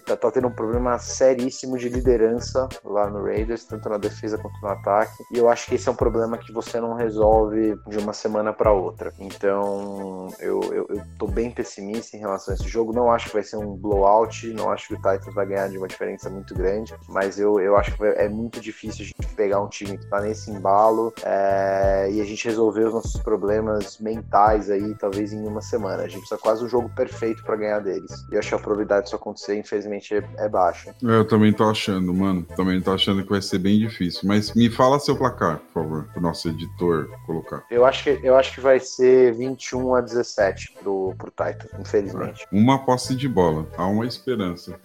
[0.07, 4.61] tá, tá tendo um problema seríssimo de liderança lá no Raiders, tanto na defesa quanto
[4.61, 4.98] no ataque.
[5.33, 8.53] E eu acho que esse é um problema que você não resolve de uma semana
[8.53, 9.13] para outra.
[9.19, 12.93] Então, eu, eu, eu tô bem pessimista em relação a esse jogo.
[12.93, 15.79] Não acho que vai ser um blowout, não acho que o Titans vai ganhar de
[15.79, 19.61] uma diferença muito grande, mas eu, eu acho que é muito difícil a gente pegar
[19.61, 24.71] um time que tá nesse embalo é, e a gente resolver os nossos problemas mentais
[24.71, 26.03] aí, talvez em uma semana.
[26.03, 28.11] A gente precisa quase um jogo perfeito para ganhar deles.
[28.31, 30.95] E eu acho que a probabilidade disso acontecer, infelizmente, é, é baixa.
[31.03, 32.47] Eu também tô achando, mano.
[32.57, 34.23] Também tô achando que vai ser bem difícil.
[34.25, 37.65] Mas me fala seu placar, por favor, pro nosso editor colocar.
[37.71, 42.47] Eu acho que, eu acho que vai ser 21 a 17 pro, pro Titan, infelizmente.
[42.53, 43.67] Uma posse de bola.
[43.77, 44.79] Há uma esperança.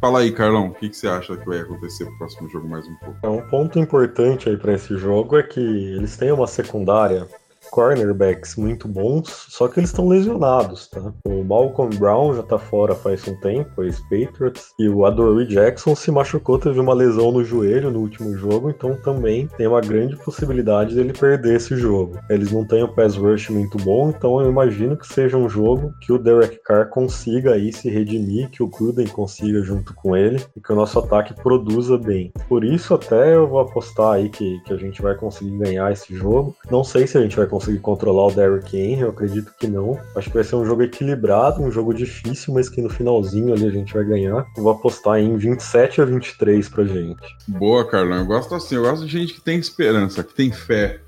[0.00, 2.86] Fala aí, Carlão, o que, que, você acha que vai acontecer pro próximo jogo mais
[2.86, 3.18] um pouco?
[3.22, 7.26] É, um ponto importante aí para esse jogo é que eles têm uma secundária
[7.70, 11.12] cornerbacks muito bons, só que eles estão lesionados, tá?
[11.24, 16.10] O Malcolm Brown já tá fora faz um tempo, ex-Patriots, e o Adoree Jackson se
[16.10, 20.94] machucou, teve uma lesão no joelho no último jogo, então também tem uma grande possibilidade
[20.94, 22.18] dele perder esse jogo.
[22.28, 25.92] Eles não têm o pass rush muito bom, então eu imagino que seja um jogo
[26.00, 30.40] que o Derek Carr consiga aí se redimir, que o Gruden consiga junto com ele,
[30.56, 32.32] e que o nosso ataque produza bem.
[32.48, 36.14] Por isso até eu vou apostar aí que, que a gente vai conseguir ganhar esse
[36.14, 36.54] jogo.
[36.70, 39.66] Não sei se a gente vai conseguir conseguir controlar o Derrick Henry, eu acredito que
[39.66, 40.00] não.
[40.14, 43.66] Acho que vai ser um jogo equilibrado, um jogo difícil, mas que no finalzinho ali
[43.66, 44.46] a gente vai ganhar.
[44.56, 47.36] Eu vou apostar em 27 a 23 pra gente.
[47.48, 48.18] Boa, Carlão.
[48.18, 51.00] Eu gosto assim, eu gosto de gente que tem esperança, que tem fé.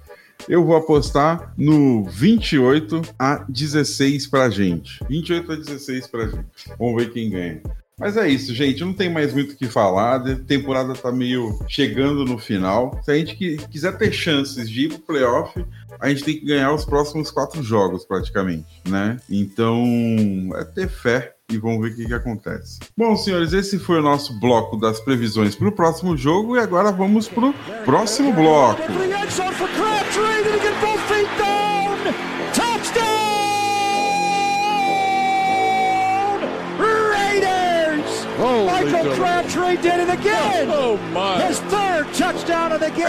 [0.48, 4.98] Eu vou apostar no 28 a 16 pra gente.
[5.08, 6.46] 28 a 16 pra gente.
[6.78, 7.62] Vamos ver quem ganha.
[8.00, 8.80] Mas é isso, gente.
[8.82, 10.16] Não tem mais muito o que falar.
[10.16, 12.98] A temporada tá meio chegando no final.
[13.04, 13.36] Se a gente
[13.70, 15.62] quiser ter chances de ir pro playoff,
[16.00, 19.18] a gente tem que ganhar os próximos quatro jogos, praticamente, né?
[19.28, 19.84] Então,
[20.54, 22.78] é ter fé e vamos ver o que, que, acontece.
[22.96, 26.90] Bom, senhores, esse foi o nosso bloco das previsões para o próximo jogo e agora
[26.90, 28.80] vamos para o próximo bloco.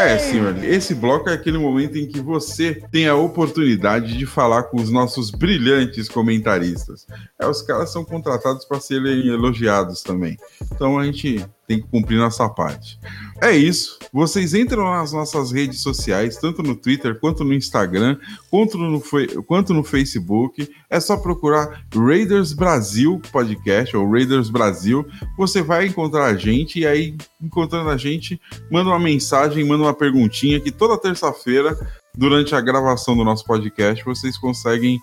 [0.01, 4.63] É, senhor, esse bloco é aquele momento em que você tem a oportunidade de falar
[4.63, 7.05] com os nossos brilhantes comentaristas.
[7.39, 10.37] É, os caras são contratados para serem elogiados também.
[10.71, 12.99] Então a gente tem que cumprir nossa parte.
[13.41, 13.97] É isso.
[14.11, 18.17] Vocês entram nas nossas redes sociais, tanto no Twitter quanto no Instagram,
[18.49, 19.01] quanto no,
[19.45, 20.69] quanto no Facebook.
[20.89, 25.07] É só procurar Raiders Brasil Podcast ou Raiders Brasil.
[25.37, 29.93] Você vai encontrar a gente e aí, encontrando a gente, manda uma mensagem, manda uma
[29.93, 31.77] perguntinha que toda terça-feira,
[32.13, 34.99] durante a gravação do nosso podcast, vocês conseguem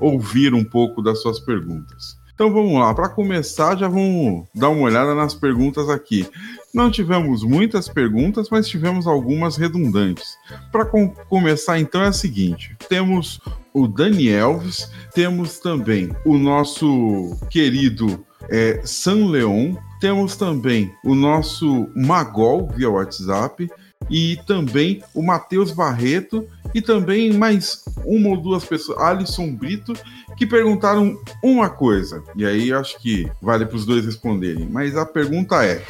[0.00, 2.21] ouvir um pouco das suas perguntas.
[2.34, 6.28] Então vamos lá, para começar, já vamos dar uma olhada nas perguntas aqui.
[6.74, 10.36] Não tivemos muitas perguntas, mas tivemos algumas redundantes.
[10.70, 13.40] Para com começar, então, é o seguinte: temos
[13.74, 21.88] o Dani Elves, temos também o nosso querido é, San Leon, temos também o nosso
[21.94, 23.68] Magol via WhatsApp
[24.10, 29.92] e também o Matheus Barreto e também mais uma ou duas pessoas, Alisson Brito,
[30.36, 32.22] que perguntaram uma coisa.
[32.34, 34.66] E aí acho que vale para os dois responderem.
[34.70, 35.82] Mas a pergunta é: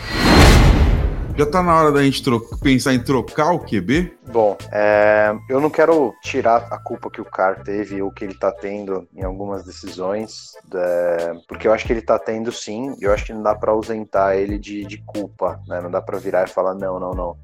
[1.36, 2.22] já tá na hora da gente
[2.62, 4.18] pensar em trocar o QB?
[4.30, 8.34] Bom, é, eu não quero tirar a culpa que o Carr teve ou que ele
[8.34, 13.04] tá tendo em algumas decisões, é, porque eu acho que ele tá tendo sim, e
[13.04, 15.80] eu acho que não dá para ausentar ele de, de culpa, né?
[15.80, 17.36] Não dá para virar e falar, não, não, não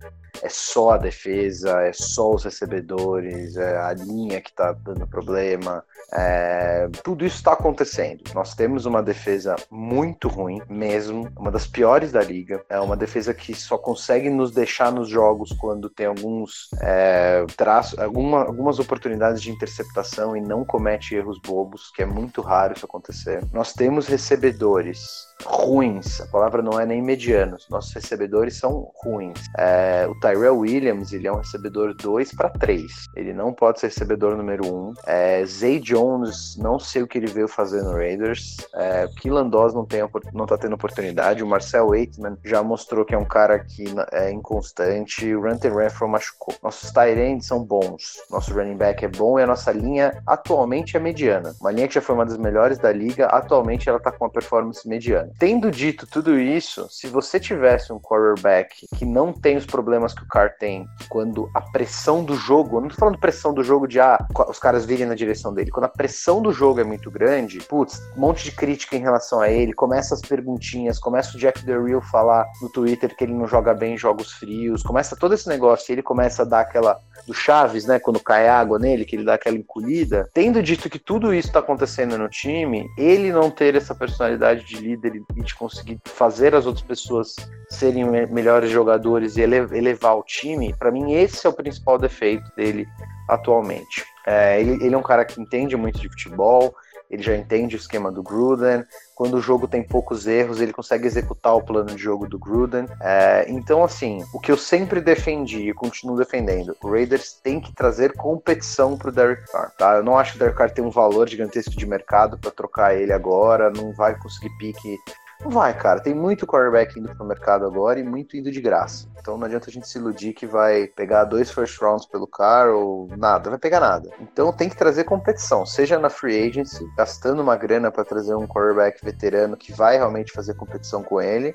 [0.42, 5.84] é só a defesa, é só os recebedores, é a linha que está dando problema.
[6.12, 8.22] É, tudo isso está acontecendo.
[8.34, 12.64] Nós temos uma defesa muito ruim, mesmo, uma das piores da liga.
[12.68, 17.98] É uma defesa que só consegue nos deixar nos jogos quando tem alguns é, traços,
[17.98, 22.86] alguma, algumas oportunidades de interceptação e não comete erros bobos, que é muito raro isso
[22.86, 23.44] acontecer.
[23.52, 26.20] Nós temos recebedores ruins.
[26.20, 27.66] A palavra não é nem medianos.
[27.68, 29.40] Nossos recebedores são ruins.
[29.56, 33.06] É, o Tyrell Williams, ele é um recebedor 2 para 3.
[33.14, 34.68] Ele não pode ser recebedor número 1.
[34.68, 34.94] Um.
[35.06, 38.56] É, Zay Jones, não sei o que ele veio fazer no Raiders.
[38.74, 40.00] É, Keelan Doss não, tem,
[40.32, 41.42] não tá tendo oportunidade.
[41.42, 45.34] O Marcel Waitman já mostrou que é um cara que é inconstante.
[45.34, 46.54] O Runter Renfro machucou.
[46.62, 48.18] Nossos tight são bons.
[48.30, 51.54] Nosso running back é bom e a nossa linha atualmente é mediana.
[51.60, 54.30] Uma linha que já foi uma das melhores da liga, atualmente ela tá com uma
[54.30, 55.27] performance mediana.
[55.38, 60.22] Tendo dito tudo isso, se você tivesse um quarterback que não tem os problemas que
[60.22, 64.00] o Carr tem, quando a pressão do jogo, não tô falando pressão do jogo de
[64.00, 67.58] ah, os caras virem na direção dele, quando a pressão do jogo é muito grande,
[67.58, 71.64] putz, um monte de crítica em relação a ele, começa as perguntinhas, começa o Jack
[71.64, 75.34] The Real falar no Twitter que ele não joga bem em jogos frios, começa todo
[75.34, 79.04] esse negócio e ele começa a dar aquela do Chaves, né, quando cai água nele,
[79.04, 80.28] que ele dá aquela encolhida.
[80.32, 84.76] Tendo dito que tudo isso tá acontecendo no time, ele não ter essa personalidade de
[84.76, 87.34] líder e de conseguir fazer as outras pessoas
[87.68, 92.86] serem melhores jogadores e elevar o time, para mim esse é o principal defeito dele
[93.28, 94.04] atualmente.
[94.26, 96.74] É, ele, ele é um cara que entende muito de futebol,
[97.10, 98.84] ele já entende o esquema do Gruden.
[99.14, 102.86] Quando o jogo tem poucos erros, ele consegue executar o plano de jogo do Gruden.
[103.00, 107.72] É, então, assim, o que eu sempre defendi e continuo defendendo, o Raiders tem que
[107.74, 109.72] trazer competição para o Derek Carr.
[109.76, 109.96] Tá?
[109.96, 112.94] Eu não acho que o Derek Carr tem um valor gigantesco de mercado para trocar
[112.94, 114.98] ele agora, não vai conseguir pique
[115.40, 116.00] não vai, cara.
[116.00, 119.08] Tem muito quarterback indo pro mercado agora e muito indo de graça.
[119.20, 122.74] Então não adianta a gente se iludir que vai pegar dois first rounds pelo cara
[122.74, 123.50] ou nada.
[123.50, 124.10] Vai pegar nada.
[124.20, 128.46] Então tem que trazer competição, seja na free agency, gastando uma grana para trazer um
[128.46, 131.54] quarterback veterano que vai realmente fazer competição com ele,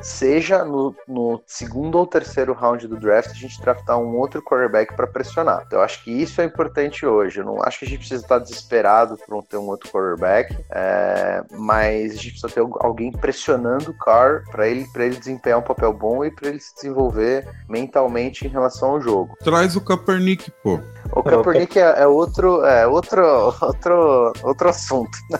[0.00, 4.94] seja no, no, segundo ou terceiro round do draft a gente draftar um outro quarterback
[4.94, 5.64] para pressionar.
[5.66, 7.40] Então, eu acho que isso é importante hoje.
[7.40, 10.56] Eu não acho que a gente precisa estar desesperado por não ter um outro quarterback,
[10.70, 15.62] é, mas a gente precisa ter alguém pressionando o Carr para ele, ele desempenhar um
[15.62, 19.34] papel bom e para ele se desenvolver mentalmente em relação ao jogo.
[19.42, 20.78] Traz o Kaepernick, pô.
[21.10, 23.22] O Kaepernick é, é outro, é outro,
[23.62, 25.16] outro, outro assunto.
[25.30, 25.38] Né?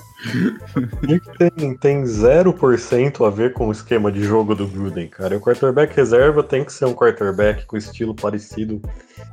[1.38, 5.36] tem, tem 0% a ver com o esquema de jogo do Gruden, cara.
[5.36, 8.80] O quarterback reserva tem que ser um quarterback com estilo parecido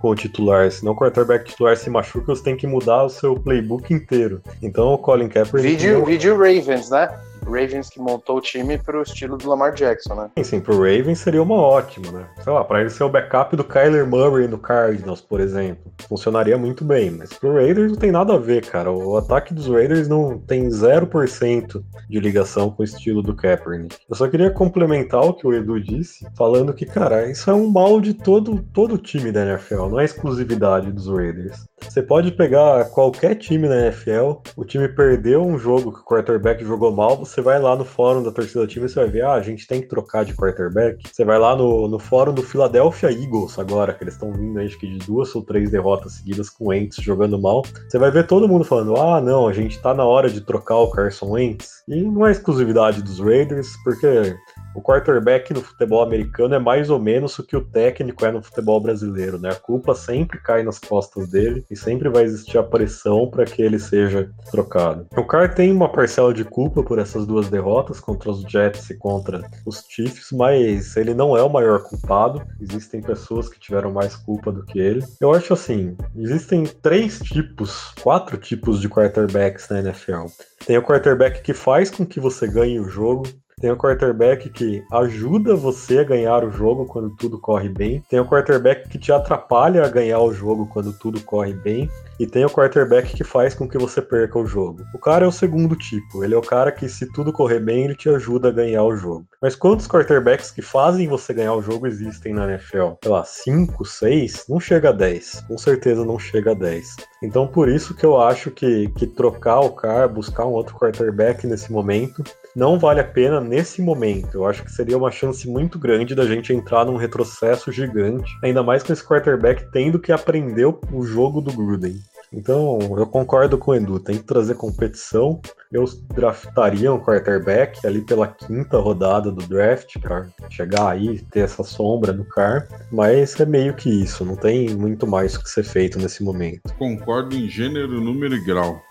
[0.02, 0.70] com o titular.
[0.70, 4.42] Senão o quarterback titular se machuca, você tem que mudar o seu playbook inteiro.
[4.62, 5.70] Então o Colin Kaepernick...
[5.70, 6.06] Vídeo, não...
[6.06, 7.08] vídeo Ravens, né?
[7.46, 10.32] Ravens que montou o time pro estilo do Lamar Jackson, né?
[10.38, 12.28] Sim, sim, pro Ravens seria uma ótima, né?
[12.44, 15.92] Sei lá, pra ele ser o backup do Kyler Murray no Cardinals, por exemplo.
[16.08, 18.92] Funcionaria muito bem, mas pro Raiders não tem nada a ver, cara.
[18.92, 23.96] O ataque dos Raiders não tem 0% de ligação com o estilo do Kaepernick.
[24.10, 27.70] Eu só queria complementar o que o Edu disse, falando que, cara, isso é um
[27.70, 31.66] mal de todo, todo time da NFL, não é exclusividade dos Raiders.
[31.82, 36.64] Você pode pegar qualquer time na NFL, o time perdeu um jogo que o quarterback
[36.64, 39.34] jogou mal, você vai lá no fórum da torcida time e você vai ver, ah,
[39.34, 41.08] a gente tem que trocar de quarterback.
[41.10, 44.78] Você vai lá no, no fórum do Philadelphia Eagles agora, que eles estão vindo acho
[44.80, 47.64] que de duas ou três derrotas seguidas com o Wentz jogando mal.
[47.88, 50.78] Você vai ver todo mundo falando, ah, não, a gente tá na hora de trocar
[50.78, 51.84] o Carson Wentz.
[51.88, 54.36] E não é exclusividade dos Raiders, porque
[54.74, 58.42] o quarterback no futebol americano é mais ou menos o que o técnico é no
[58.42, 59.50] futebol brasileiro, né?
[59.50, 63.62] A culpa sempre cai nas costas dele e sempre vai existir a pressão para que
[63.62, 65.08] ele seja trocado.
[65.16, 68.98] O Carr tem uma parcela de culpa por essas duas derrotas contra os Jets e
[68.98, 72.42] contra os Chiefs, mas ele não é o maior culpado.
[72.60, 75.04] Existem pessoas que tiveram mais culpa do que ele.
[75.20, 80.26] Eu acho assim, existem três tipos, quatro tipos de quarterbacks na NFL.
[80.66, 83.24] Tem o quarterback que faz com que você ganhe o jogo,
[83.62, 88.04] tem o quarterback que ajuda você a ganhar o jogo quando tudo corre bem.
[88.10, 91.88] Tem o quarterback que te atrapalha a ganhar o jogo quando tudo corre bem.
[92.20, 94.84] E tem o quarterback que faz com que você perca o jogo.
[94.94, 96.24] O cara é o segundo tipo.
[96.24, 98.96] Ele é o cara que, se tudo correr bem, ele te ajuda a ganhar o
[98.96, 99.26] jogo.
[99.42, 102.94] Mas quantos quarterbacks que fazem você ganhar o jogo existem na NFL?
[103.02, 104.46] Sei lá, 5, 6?
[104.50, 105.46] Não chega a 10.
[105.48, 106.96] Com certeza não chega a 10.
[107.24, 111.48] Então, por isso que eu acho que, que trocar o cara, buscar um outro quarterback
[111.48, 112.24] nesse momento,
[112.56, 114.36] não vale a pena nesse momento.
[114.36, 118.64] Eu acho que seria uma chance muito grande da gente entrar num retrocesso gigante, ainda
[118.64, 122.00] mais com esse quarterback tendo que aprender o jogo do Gruden.
[122.34, 125.42] Então, eu concordo com o Edu, tem que trazer competição.
[125.70, 125.84] Eu
[126.16, 132.14] draftaria um quarterback ali pela quinta rodada do draft, para chegar aí ter essa sombra
[132.14, 136.00] no car, mas é meio que isso, não tem muito mais o que ser feito
[136.00, 136.74] nesse momento.
[136.78, 138.82] Concordo em gênero, número e grau.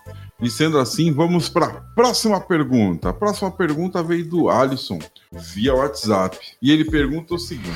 [0.41, 3.09] E sendo assim, vamos para a próxima pergunta.
[3.09, 4.97] A próxima pergunta veio do Alisson
[5.31, 6.37] via WhatsApp.
[6.59, 7.69] E ele pergunta o seguinte: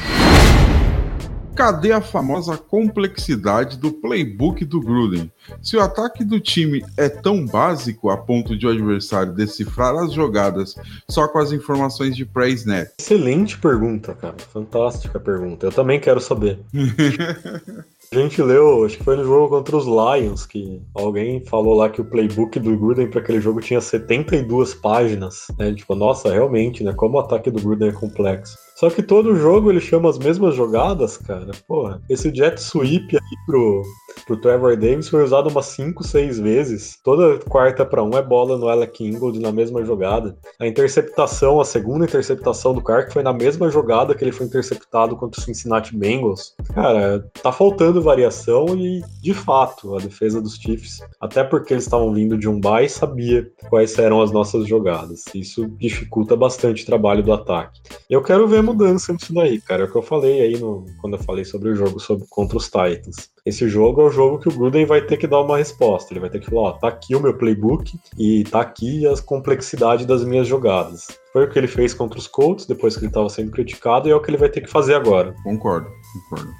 [1.55, 5.31] cadê a famosa complexidade do playbook do Gruden?
[5.61, 10.11] Se o ataque do time é tão básico a ponto de o adversário decifrar as
[10.11, 10.75] jogadas
[11.07, 12.87] só com as informações de pré-snap.
[12.99, 14.35] Excelente pergunta, cara.
[14.51, 15.67] Fantástica pergunta.
[15.67, 16.59] Eu também quero saber.
[18.11, 21.89] A gente leu, acho que foi no jogo contra os Lions, que alguém falou lá
[21.89, 25.47] que o playbook do Gruden para aquele jogo tinha 72 páginas.
[25.57, 25.73] Né?
[25.73, 26.93] Tipo, nossa, realmente, né?
[26.93, 28.57] Como o ataque do Gruden é complexo.
[28.75, 31.51] Só que todo jogo ele chama as mesmas jogadas, cara.
[31.65, 33.81] Porra, esse jet sweep aí pro,
[34.27, 36.99] pro Trevor Davis foi usado umas 5, 6 vezes.
[37.01, 40.37] Toda quarta para um é bola no Alec Ingold na mesma jogada.
[40.59, 45.15] A interceptação, a segunda interceptação do Clark foi na mesma jogada que ele foi interceptado
[45.15, 46.53] contra o Cincinnati Bengals.
[46.73, 52.13] Cara, tá faltando variação e, de fato, a defesa dos Chiefs, até porque eles estavam
[52.13, 55.23] vindo de um bye, sabia quais eram as nossas jogadas.
[55.33, 57.79] Isso dificulta bastante o trabalho do ataque.
[58.09, 59.83] Eu quero ver mudança nisso daí, cara.
[59.83, 62.57] É o que eu falei aí no, quando eu falei sobre o jogo sobre, contra
[62.57, 63.29] os Titans.
[63.45, 66.11] Esse jogo é o jogo que o Gruden vai ter que dar uma resposta.
[66.11, 69.15] Ele vai ter que falar, ó, tá aqui o meu playbook e tá aqui a
[69.21, 71.07] complexidade das minhas jogadas.
[71.31, 74.11] Foi o que ele fez contra os Colts, depois que ele estava sendo criticado, e
[74.11, 75.35] é o que ele vai ter que fazer agora.
[75.43, 75.87] Concordo,
[76.29, 76.51] concordo.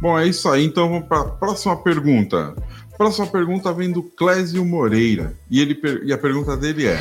[0.00, 0.64] Bom, é isso aí.
[0.64, 2.54] Então vamos para a próxima pergunta.
[2.96, 5.34] Próxima pergunta vem do Clésio Moreira.
[5.50, 6.98] E, ele, e a pergunta dele é: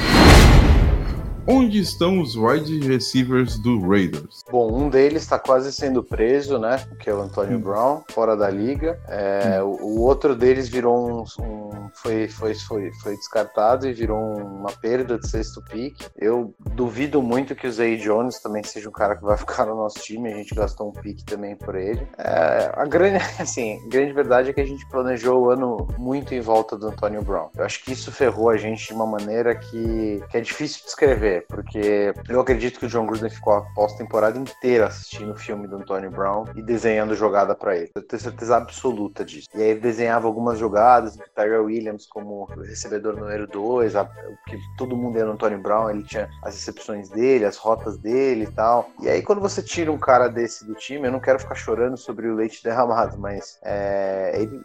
[1.47, 4.43] Onde estão os wide receivers do Raiders?
[4.51, 6.83] Bom, um deles está quase sendo preso, né?
[6.99, 7.61] Que é o Antônio hum.
[7.61, 8.99] Brown, fora da liga.
[9.07, 9.77] É, hum.
[9.79, 14.71] o, o, outro deles virou um, um, foi, foi, foi, foi descartado e virou uma
[14.71, 15.95] perda de sexto pick.
[16.17, 19.75] Eu duvido muito que o Zay Jones também seja um cara que vai ficar no
[19.75, 20.33] nosso time.
[20.33, 22.07] A gente gastou um pick também por ele.
[22.17, 26.41] É, a grande, assim, grande verdade é que a gente planejou o ano muito em
[26.41, 27.49] volta do Antônio Brown.
[27.55, 30.85] Eu acho que isso ferrou a gente de uma maneira que, que é difícil de
[30.85, 35.67] descrever porque eu acredito que o John Gruden ficou a pós-temporada inteira assistindo o filme
[35.67, 37.91] do Antonio Brown e desenhando jogada para ele.
[37.95, 39.47] Eu tenho certeza absoluta disso.
[39.53, 43.93] E aí ele desenhava algumas jogadas, o Tiger Williams como recebedor número 2,
[44.47, 48.45] que todo mundo era o Antonio Brown, ele tinha as recepções dele, as rotas dele
[48.45, 48.89] e tal.
[49.01, 51.97] E aí quando você tira um cara desse do time, eu não quero ficar chorando
[51.97, 54.61] sobre o leite derramado, mas é, ele,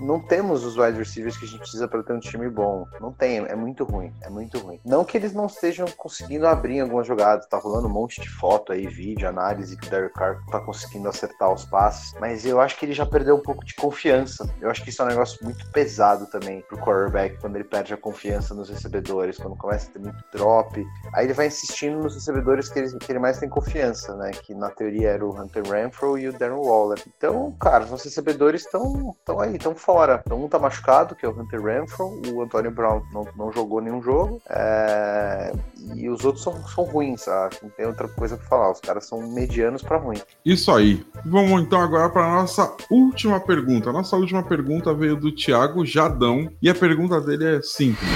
[0.00, 2.86] não temos os wide receivers que a gente precisa para ter um time bom.
[3.00, 4.80] Não tem, é muito ruim, é muito ruim.
[4.84, 7.46] Não que eles não estejam conseguindo abrir algumas jogadas.
[7.46, 11.08] Tá rolando um monte de foto aí, vídeo, análise que o Derek Carr tá conseguindo
[11.08, 12.14] acertar os passes.
[12.20, 14.48] Mas eu acho que ele já perdeu um pouco de confiança.
[14.60, 17.94] Eu acho que isso é um negócio muito pesado também pro quarterback quando ele perde
[17.94, 20.84] a confiança nos recebedores, quando começa a ter muito drop.
[21.14, 24.30] Aí ele vai insistindo nos recebedores que ele, que ele mais tem confiança, né?
[24.30, 27.02] Que na teoria era o Hunter Renfro e o Darren Waller.
[27.16, 30.22] Então, cara, os recebedores estão aí, estão fora.
[30.24, 33.80] Então, um tá machucado, que é o Hunter Renfro, o Antônio Brown não, não jogou
[33.80, 34.40] nenhum jogo.
[34.48, 35.52] É
[35.94, 37.56] e os outros são, são ruins, sabe?
[37.62, 38.72] Não tem outra coisa pra falar.
[38.72, 40.18] Os caras são medianos para ruim.
[40.44, 41.04] Isso aí.
[41.24, 43.92] Vamos então agora para nossa última pergunta.
[43.92, 45.84] Nossa última pergunta veio do Thiago
[46.62, 48.08] E a pergunta dele é simples.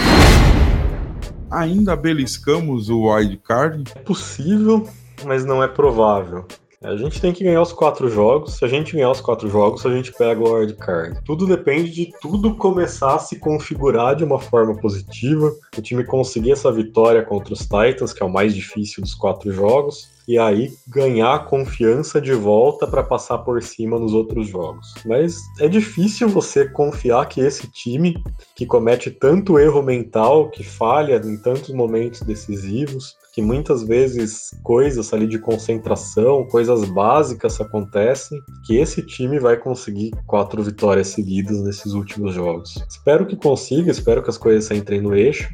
[1.50, 3.92] Ainda beliscamos o wild card?
[3.94, 4.88] É possível,
[5.24, 6.46] mas não é provável.
[6.80, 8.54] A gente tem que ganhar os quatro jogos.
[8.54, 11.18] Se a gente ganhar os quatro jogos, a gente pega o wild card.
[11.24, 15.52] Tudo depende de tudo começar a se configurar de uma forma positiva.
[15.76, 19.50] O time conseguir essa vitória contra os Titans, que é o mais difícil dos quatro
[19.50, 24.92] jogos e aí ganhar confiança de volta para passar por cima nos outros jogos.
[25.06, 28.22] Mas é difícil você confiar que esse time
[28.54, 35.12] que comete tanto erro mental, que falha em tantos momentos decisivos, que muitas vezes coisas
[35.12, 41.92] ali de concentração, coisas básicas acontecem, que esse time vai conseguir quatro vitórias seguidas nesses
[41.92, 42.84] últimos jogos.
[42.90, 45.48] Espero que consiga, espero que as coisas entrem no eixo,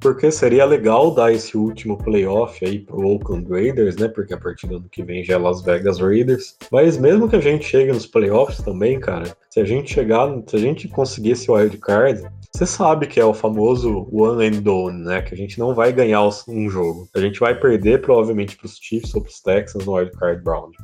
[0.00, 4.06] porque seria legal dar esse último playoff aí pro Oakland Raiders, né?
[4.06, 6.56] porque a partir do que vem já é Las Vegas Raiders.
[6.70, 10.54] Mas mesmo que a gente chegue nos playoffs também, cara, se a gente chegar, se
[10.54, 12.22] a gente conseguir esse wild card,
[12.54, 15.22] você sabe que é o famoso one and done, né?
[15.22, 17.08] Que a gente não vai ganhar um jogo.
[17.12, 20.40] A gente vai perder provavelmente para os Chiefs ou para os Texans no wild card
[20.46, 20.76] round.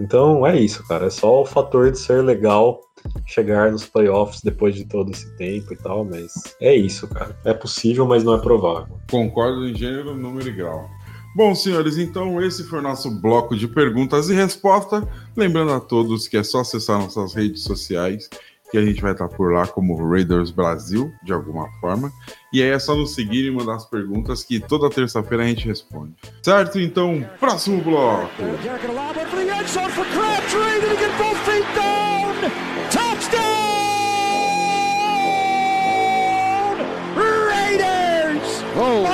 [0.00, 1.06] Então é isso, cara.
[1.06, 2.80] É só o fator de ser legal
[3.26, 7.38] chegar nos playoffs depois de todo esse tempo e tal, mas é isso, cara.
[7.44, 8.98] É possível, mas não é provável.
[9.10, 10.88] Concordo em gênero, número e grau.
[11.36, 15.04] Bom, senhores, então esse foi o nosso bloco de perguntas e respostas.
[15.36, 18.30] Lembrando a todos que é só acessar nossas redes sociais,
[18.70, 22.12] que a gente vai estar por lá como Raiders Brasil, de alguma forma.
[22.52, 25.66] E aí é só nos seguir e mandar as perguntas que toda terça-feira a gente
[25.66, 26.14] responde.
[26.42, 26.78] Certo?
[26.78, 28.42] Então, próximo bloco.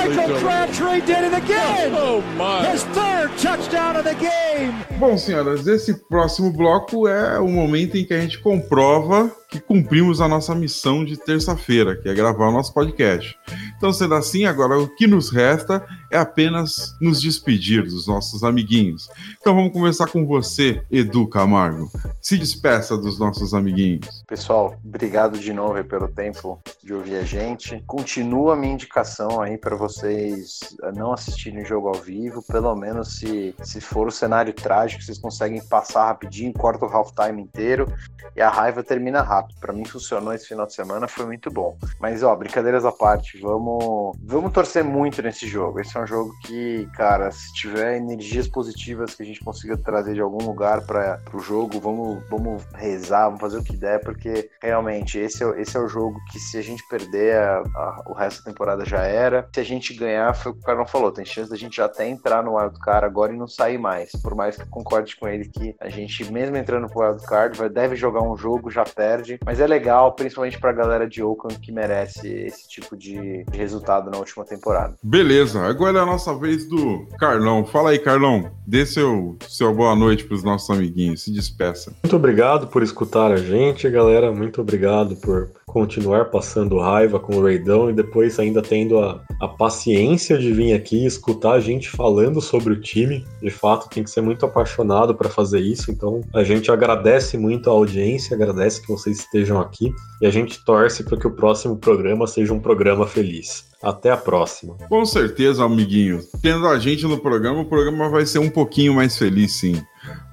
[0.09, 1.91] Michael Crabtree did it again.
[1.95, 2.67] Oh my!
[2.67, 4.73] His third touchdown of the game.
[4.99, 10.21] Bom, senhoras, esse próximo bloco é o momento em que a gente comprova que cumprimos
[10.21, 13.35] a nossa missão de terça-feira, que é gravar o nosso podcast.
[13.77, 19.09] Então, sendo assim, agora o que nos resta é apenas nos despedir dos nossos amiguinhos.
[19.39, 21.89] Então, vamos começar com você, Edu Camargo.
[22.21, 24.23] Se despeça dos nossos amiguinhos.
[24.27, 27.83] Pessoal, obrigado de novo pelo tempo de ouvir a gente.
[27.85, 30.59] Continua a minha indicação aí para vocês
[30.95, 35.17] não assistirem o jogo ao vivo, pelo menos se, se for o cenário trágico, vocês
[35.17, 37.91] conseguem passar rapidinho, corta o halftime inteiro
[38.35, 39.59] e a raiva termina rápido.
[39.59, 41.77] Para mim funcionou esse final de semana, foi muito bom.
[41.99, 45.79] Mas ó, brincadeiras à parte, vamos vamos torcer muito nesse jogo.
[45.79, 50.13] Esse é um jogo que, cara, se tiver energias positivas que a gente consiga trazer
[50.13, 54.49] de algum lugar para o jogo, vamos vamos rezar, vamos fazer o que der, porque
[54.61, 58.13] realmente esse é, esse é o jogo que se a gente perder a, a, o
[58.13, 59.47] resto da temporada já era.
[59.53, 62.07] Se a gente ganhar, foi o que o Carlão falou, tem chance da gente até
[62.07, 64.11] entrar no wildcard agora e não sair mais.
[64.11, 67.69] Por mais que eu concorde com ele que a gente, mesmo entrando pro wildcard, vai,
[67.69, 69.39] deve jogar um jogo, já perde.
[69.45, 74.09] Mas é legal, principalmente pra galera de Oakland que merece esse tipo de, de resultado
[74.09, 74.95] na última temporada.
[75.01, 77.65] Beleza, agora é a nossa vez do Carlão.
[77.65, 78.51] Fala aí, Carlão.
[78.65, 81.23] Dê seu, seu boa noite pros nossos amiguinhos.
[81.23, 81.93] Se despeça.
[82.03, 84.31] Muito obrigado por escutar a gente, galera.
[84.31, 89.47] Muito obrigado por continuar passando raiva com o Raidão e depois ainda tendo a, a
[89.47, 93.25] paciência de vir aqui e escutar a gente falando sobre o time.
[93.41, 95.91] De fato, tem que ser muito apaixonado para fazer isso.
[95.91, 100.63] Então, a gente agradece muito a audiência, agradece que vocês estejam aqui e a gente
[100.63, 103.65] torce para que o próximo programa seja um programa feliz.
[103.85, 104.75] Até a próxima.
[104.89, 106.19] Com certeza, amiguinho.
[106.41, 109.79] Tendo a gente no programa, o programa vai ser um pouquinho mais feliz, sim.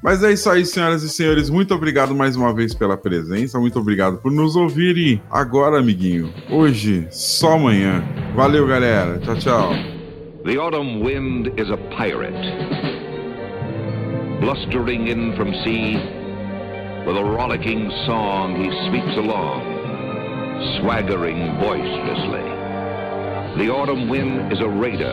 [0.03, 1.50] Mas é isso aí, senhoras e senhores.
[1.50, 3.61] Muito obrigado mais uma vez pela presença.
[3.61, 4.96] Muito obrigado por nos ouvir.
[4.96, 8.03] E agora, amiguinho, hoje, só amanhã.
[8.34, 9.18] Valeu, galera.
[9.18, 9.72] Tchau, tchau.
[10.46, 12.32] The autumn wind is a pirate,
[14.40, 15.96] blustering in from sea.
[17.07, 19.61] With a rollicking song, he sweeps along,
[20.80, 22.62] swaggering boisterously.
[23.53, 25.12] The autumn wind is a raider,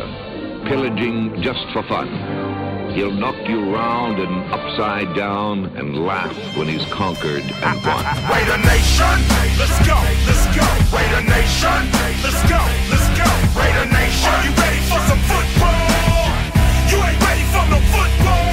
[0.64, 2.08] pillaging just for fun.
[2.96, 8.00] He'll knock you round and upside down and laugh when he's conquered and won.
[8.32, 9.18] Raider Nation,
[9.60, 10.64] let's go, let's go.
[10.88, 11.84] Raider Nation,
[12.24, 13.28] let's go, let's go.
[13.60, 16.32] Raider Nation, are you ready for some football?
[16.88, 18.48] You ain't ready for no football.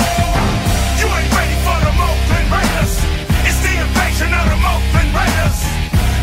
[0.98, 2.94] You ain't ready for the Oakland Raiders.
[3.46, 5.58] It's the invasion of the Oakland Raiders.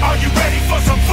[0.03, 1.12] Are you ready for some football?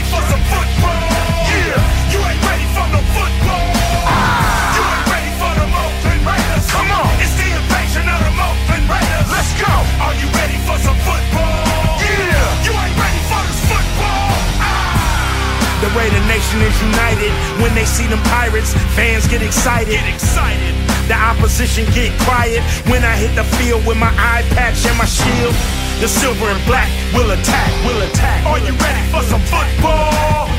[16.51, 17.31] Nation is united
[17.63, 18.73] when they see them pirates.
[18.91, 19.93] Fans get excited.
[19.93, 20.75] Get excited.
[21.07, 22.59] The opposition get quiet
[22.91, 25.55] when I hit the field with my eye patch and my shield.
[26.01, 27.71] The silver and black will attack.
[27.85, 28.45] Will attack.
[28.45, 30.49] Are you ready for some football?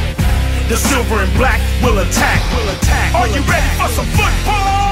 [0.70, 2.40] The silver and black will attack.
[2.56, 3.14] Will attack.
[3.14, 4.91] Are you ready for some football?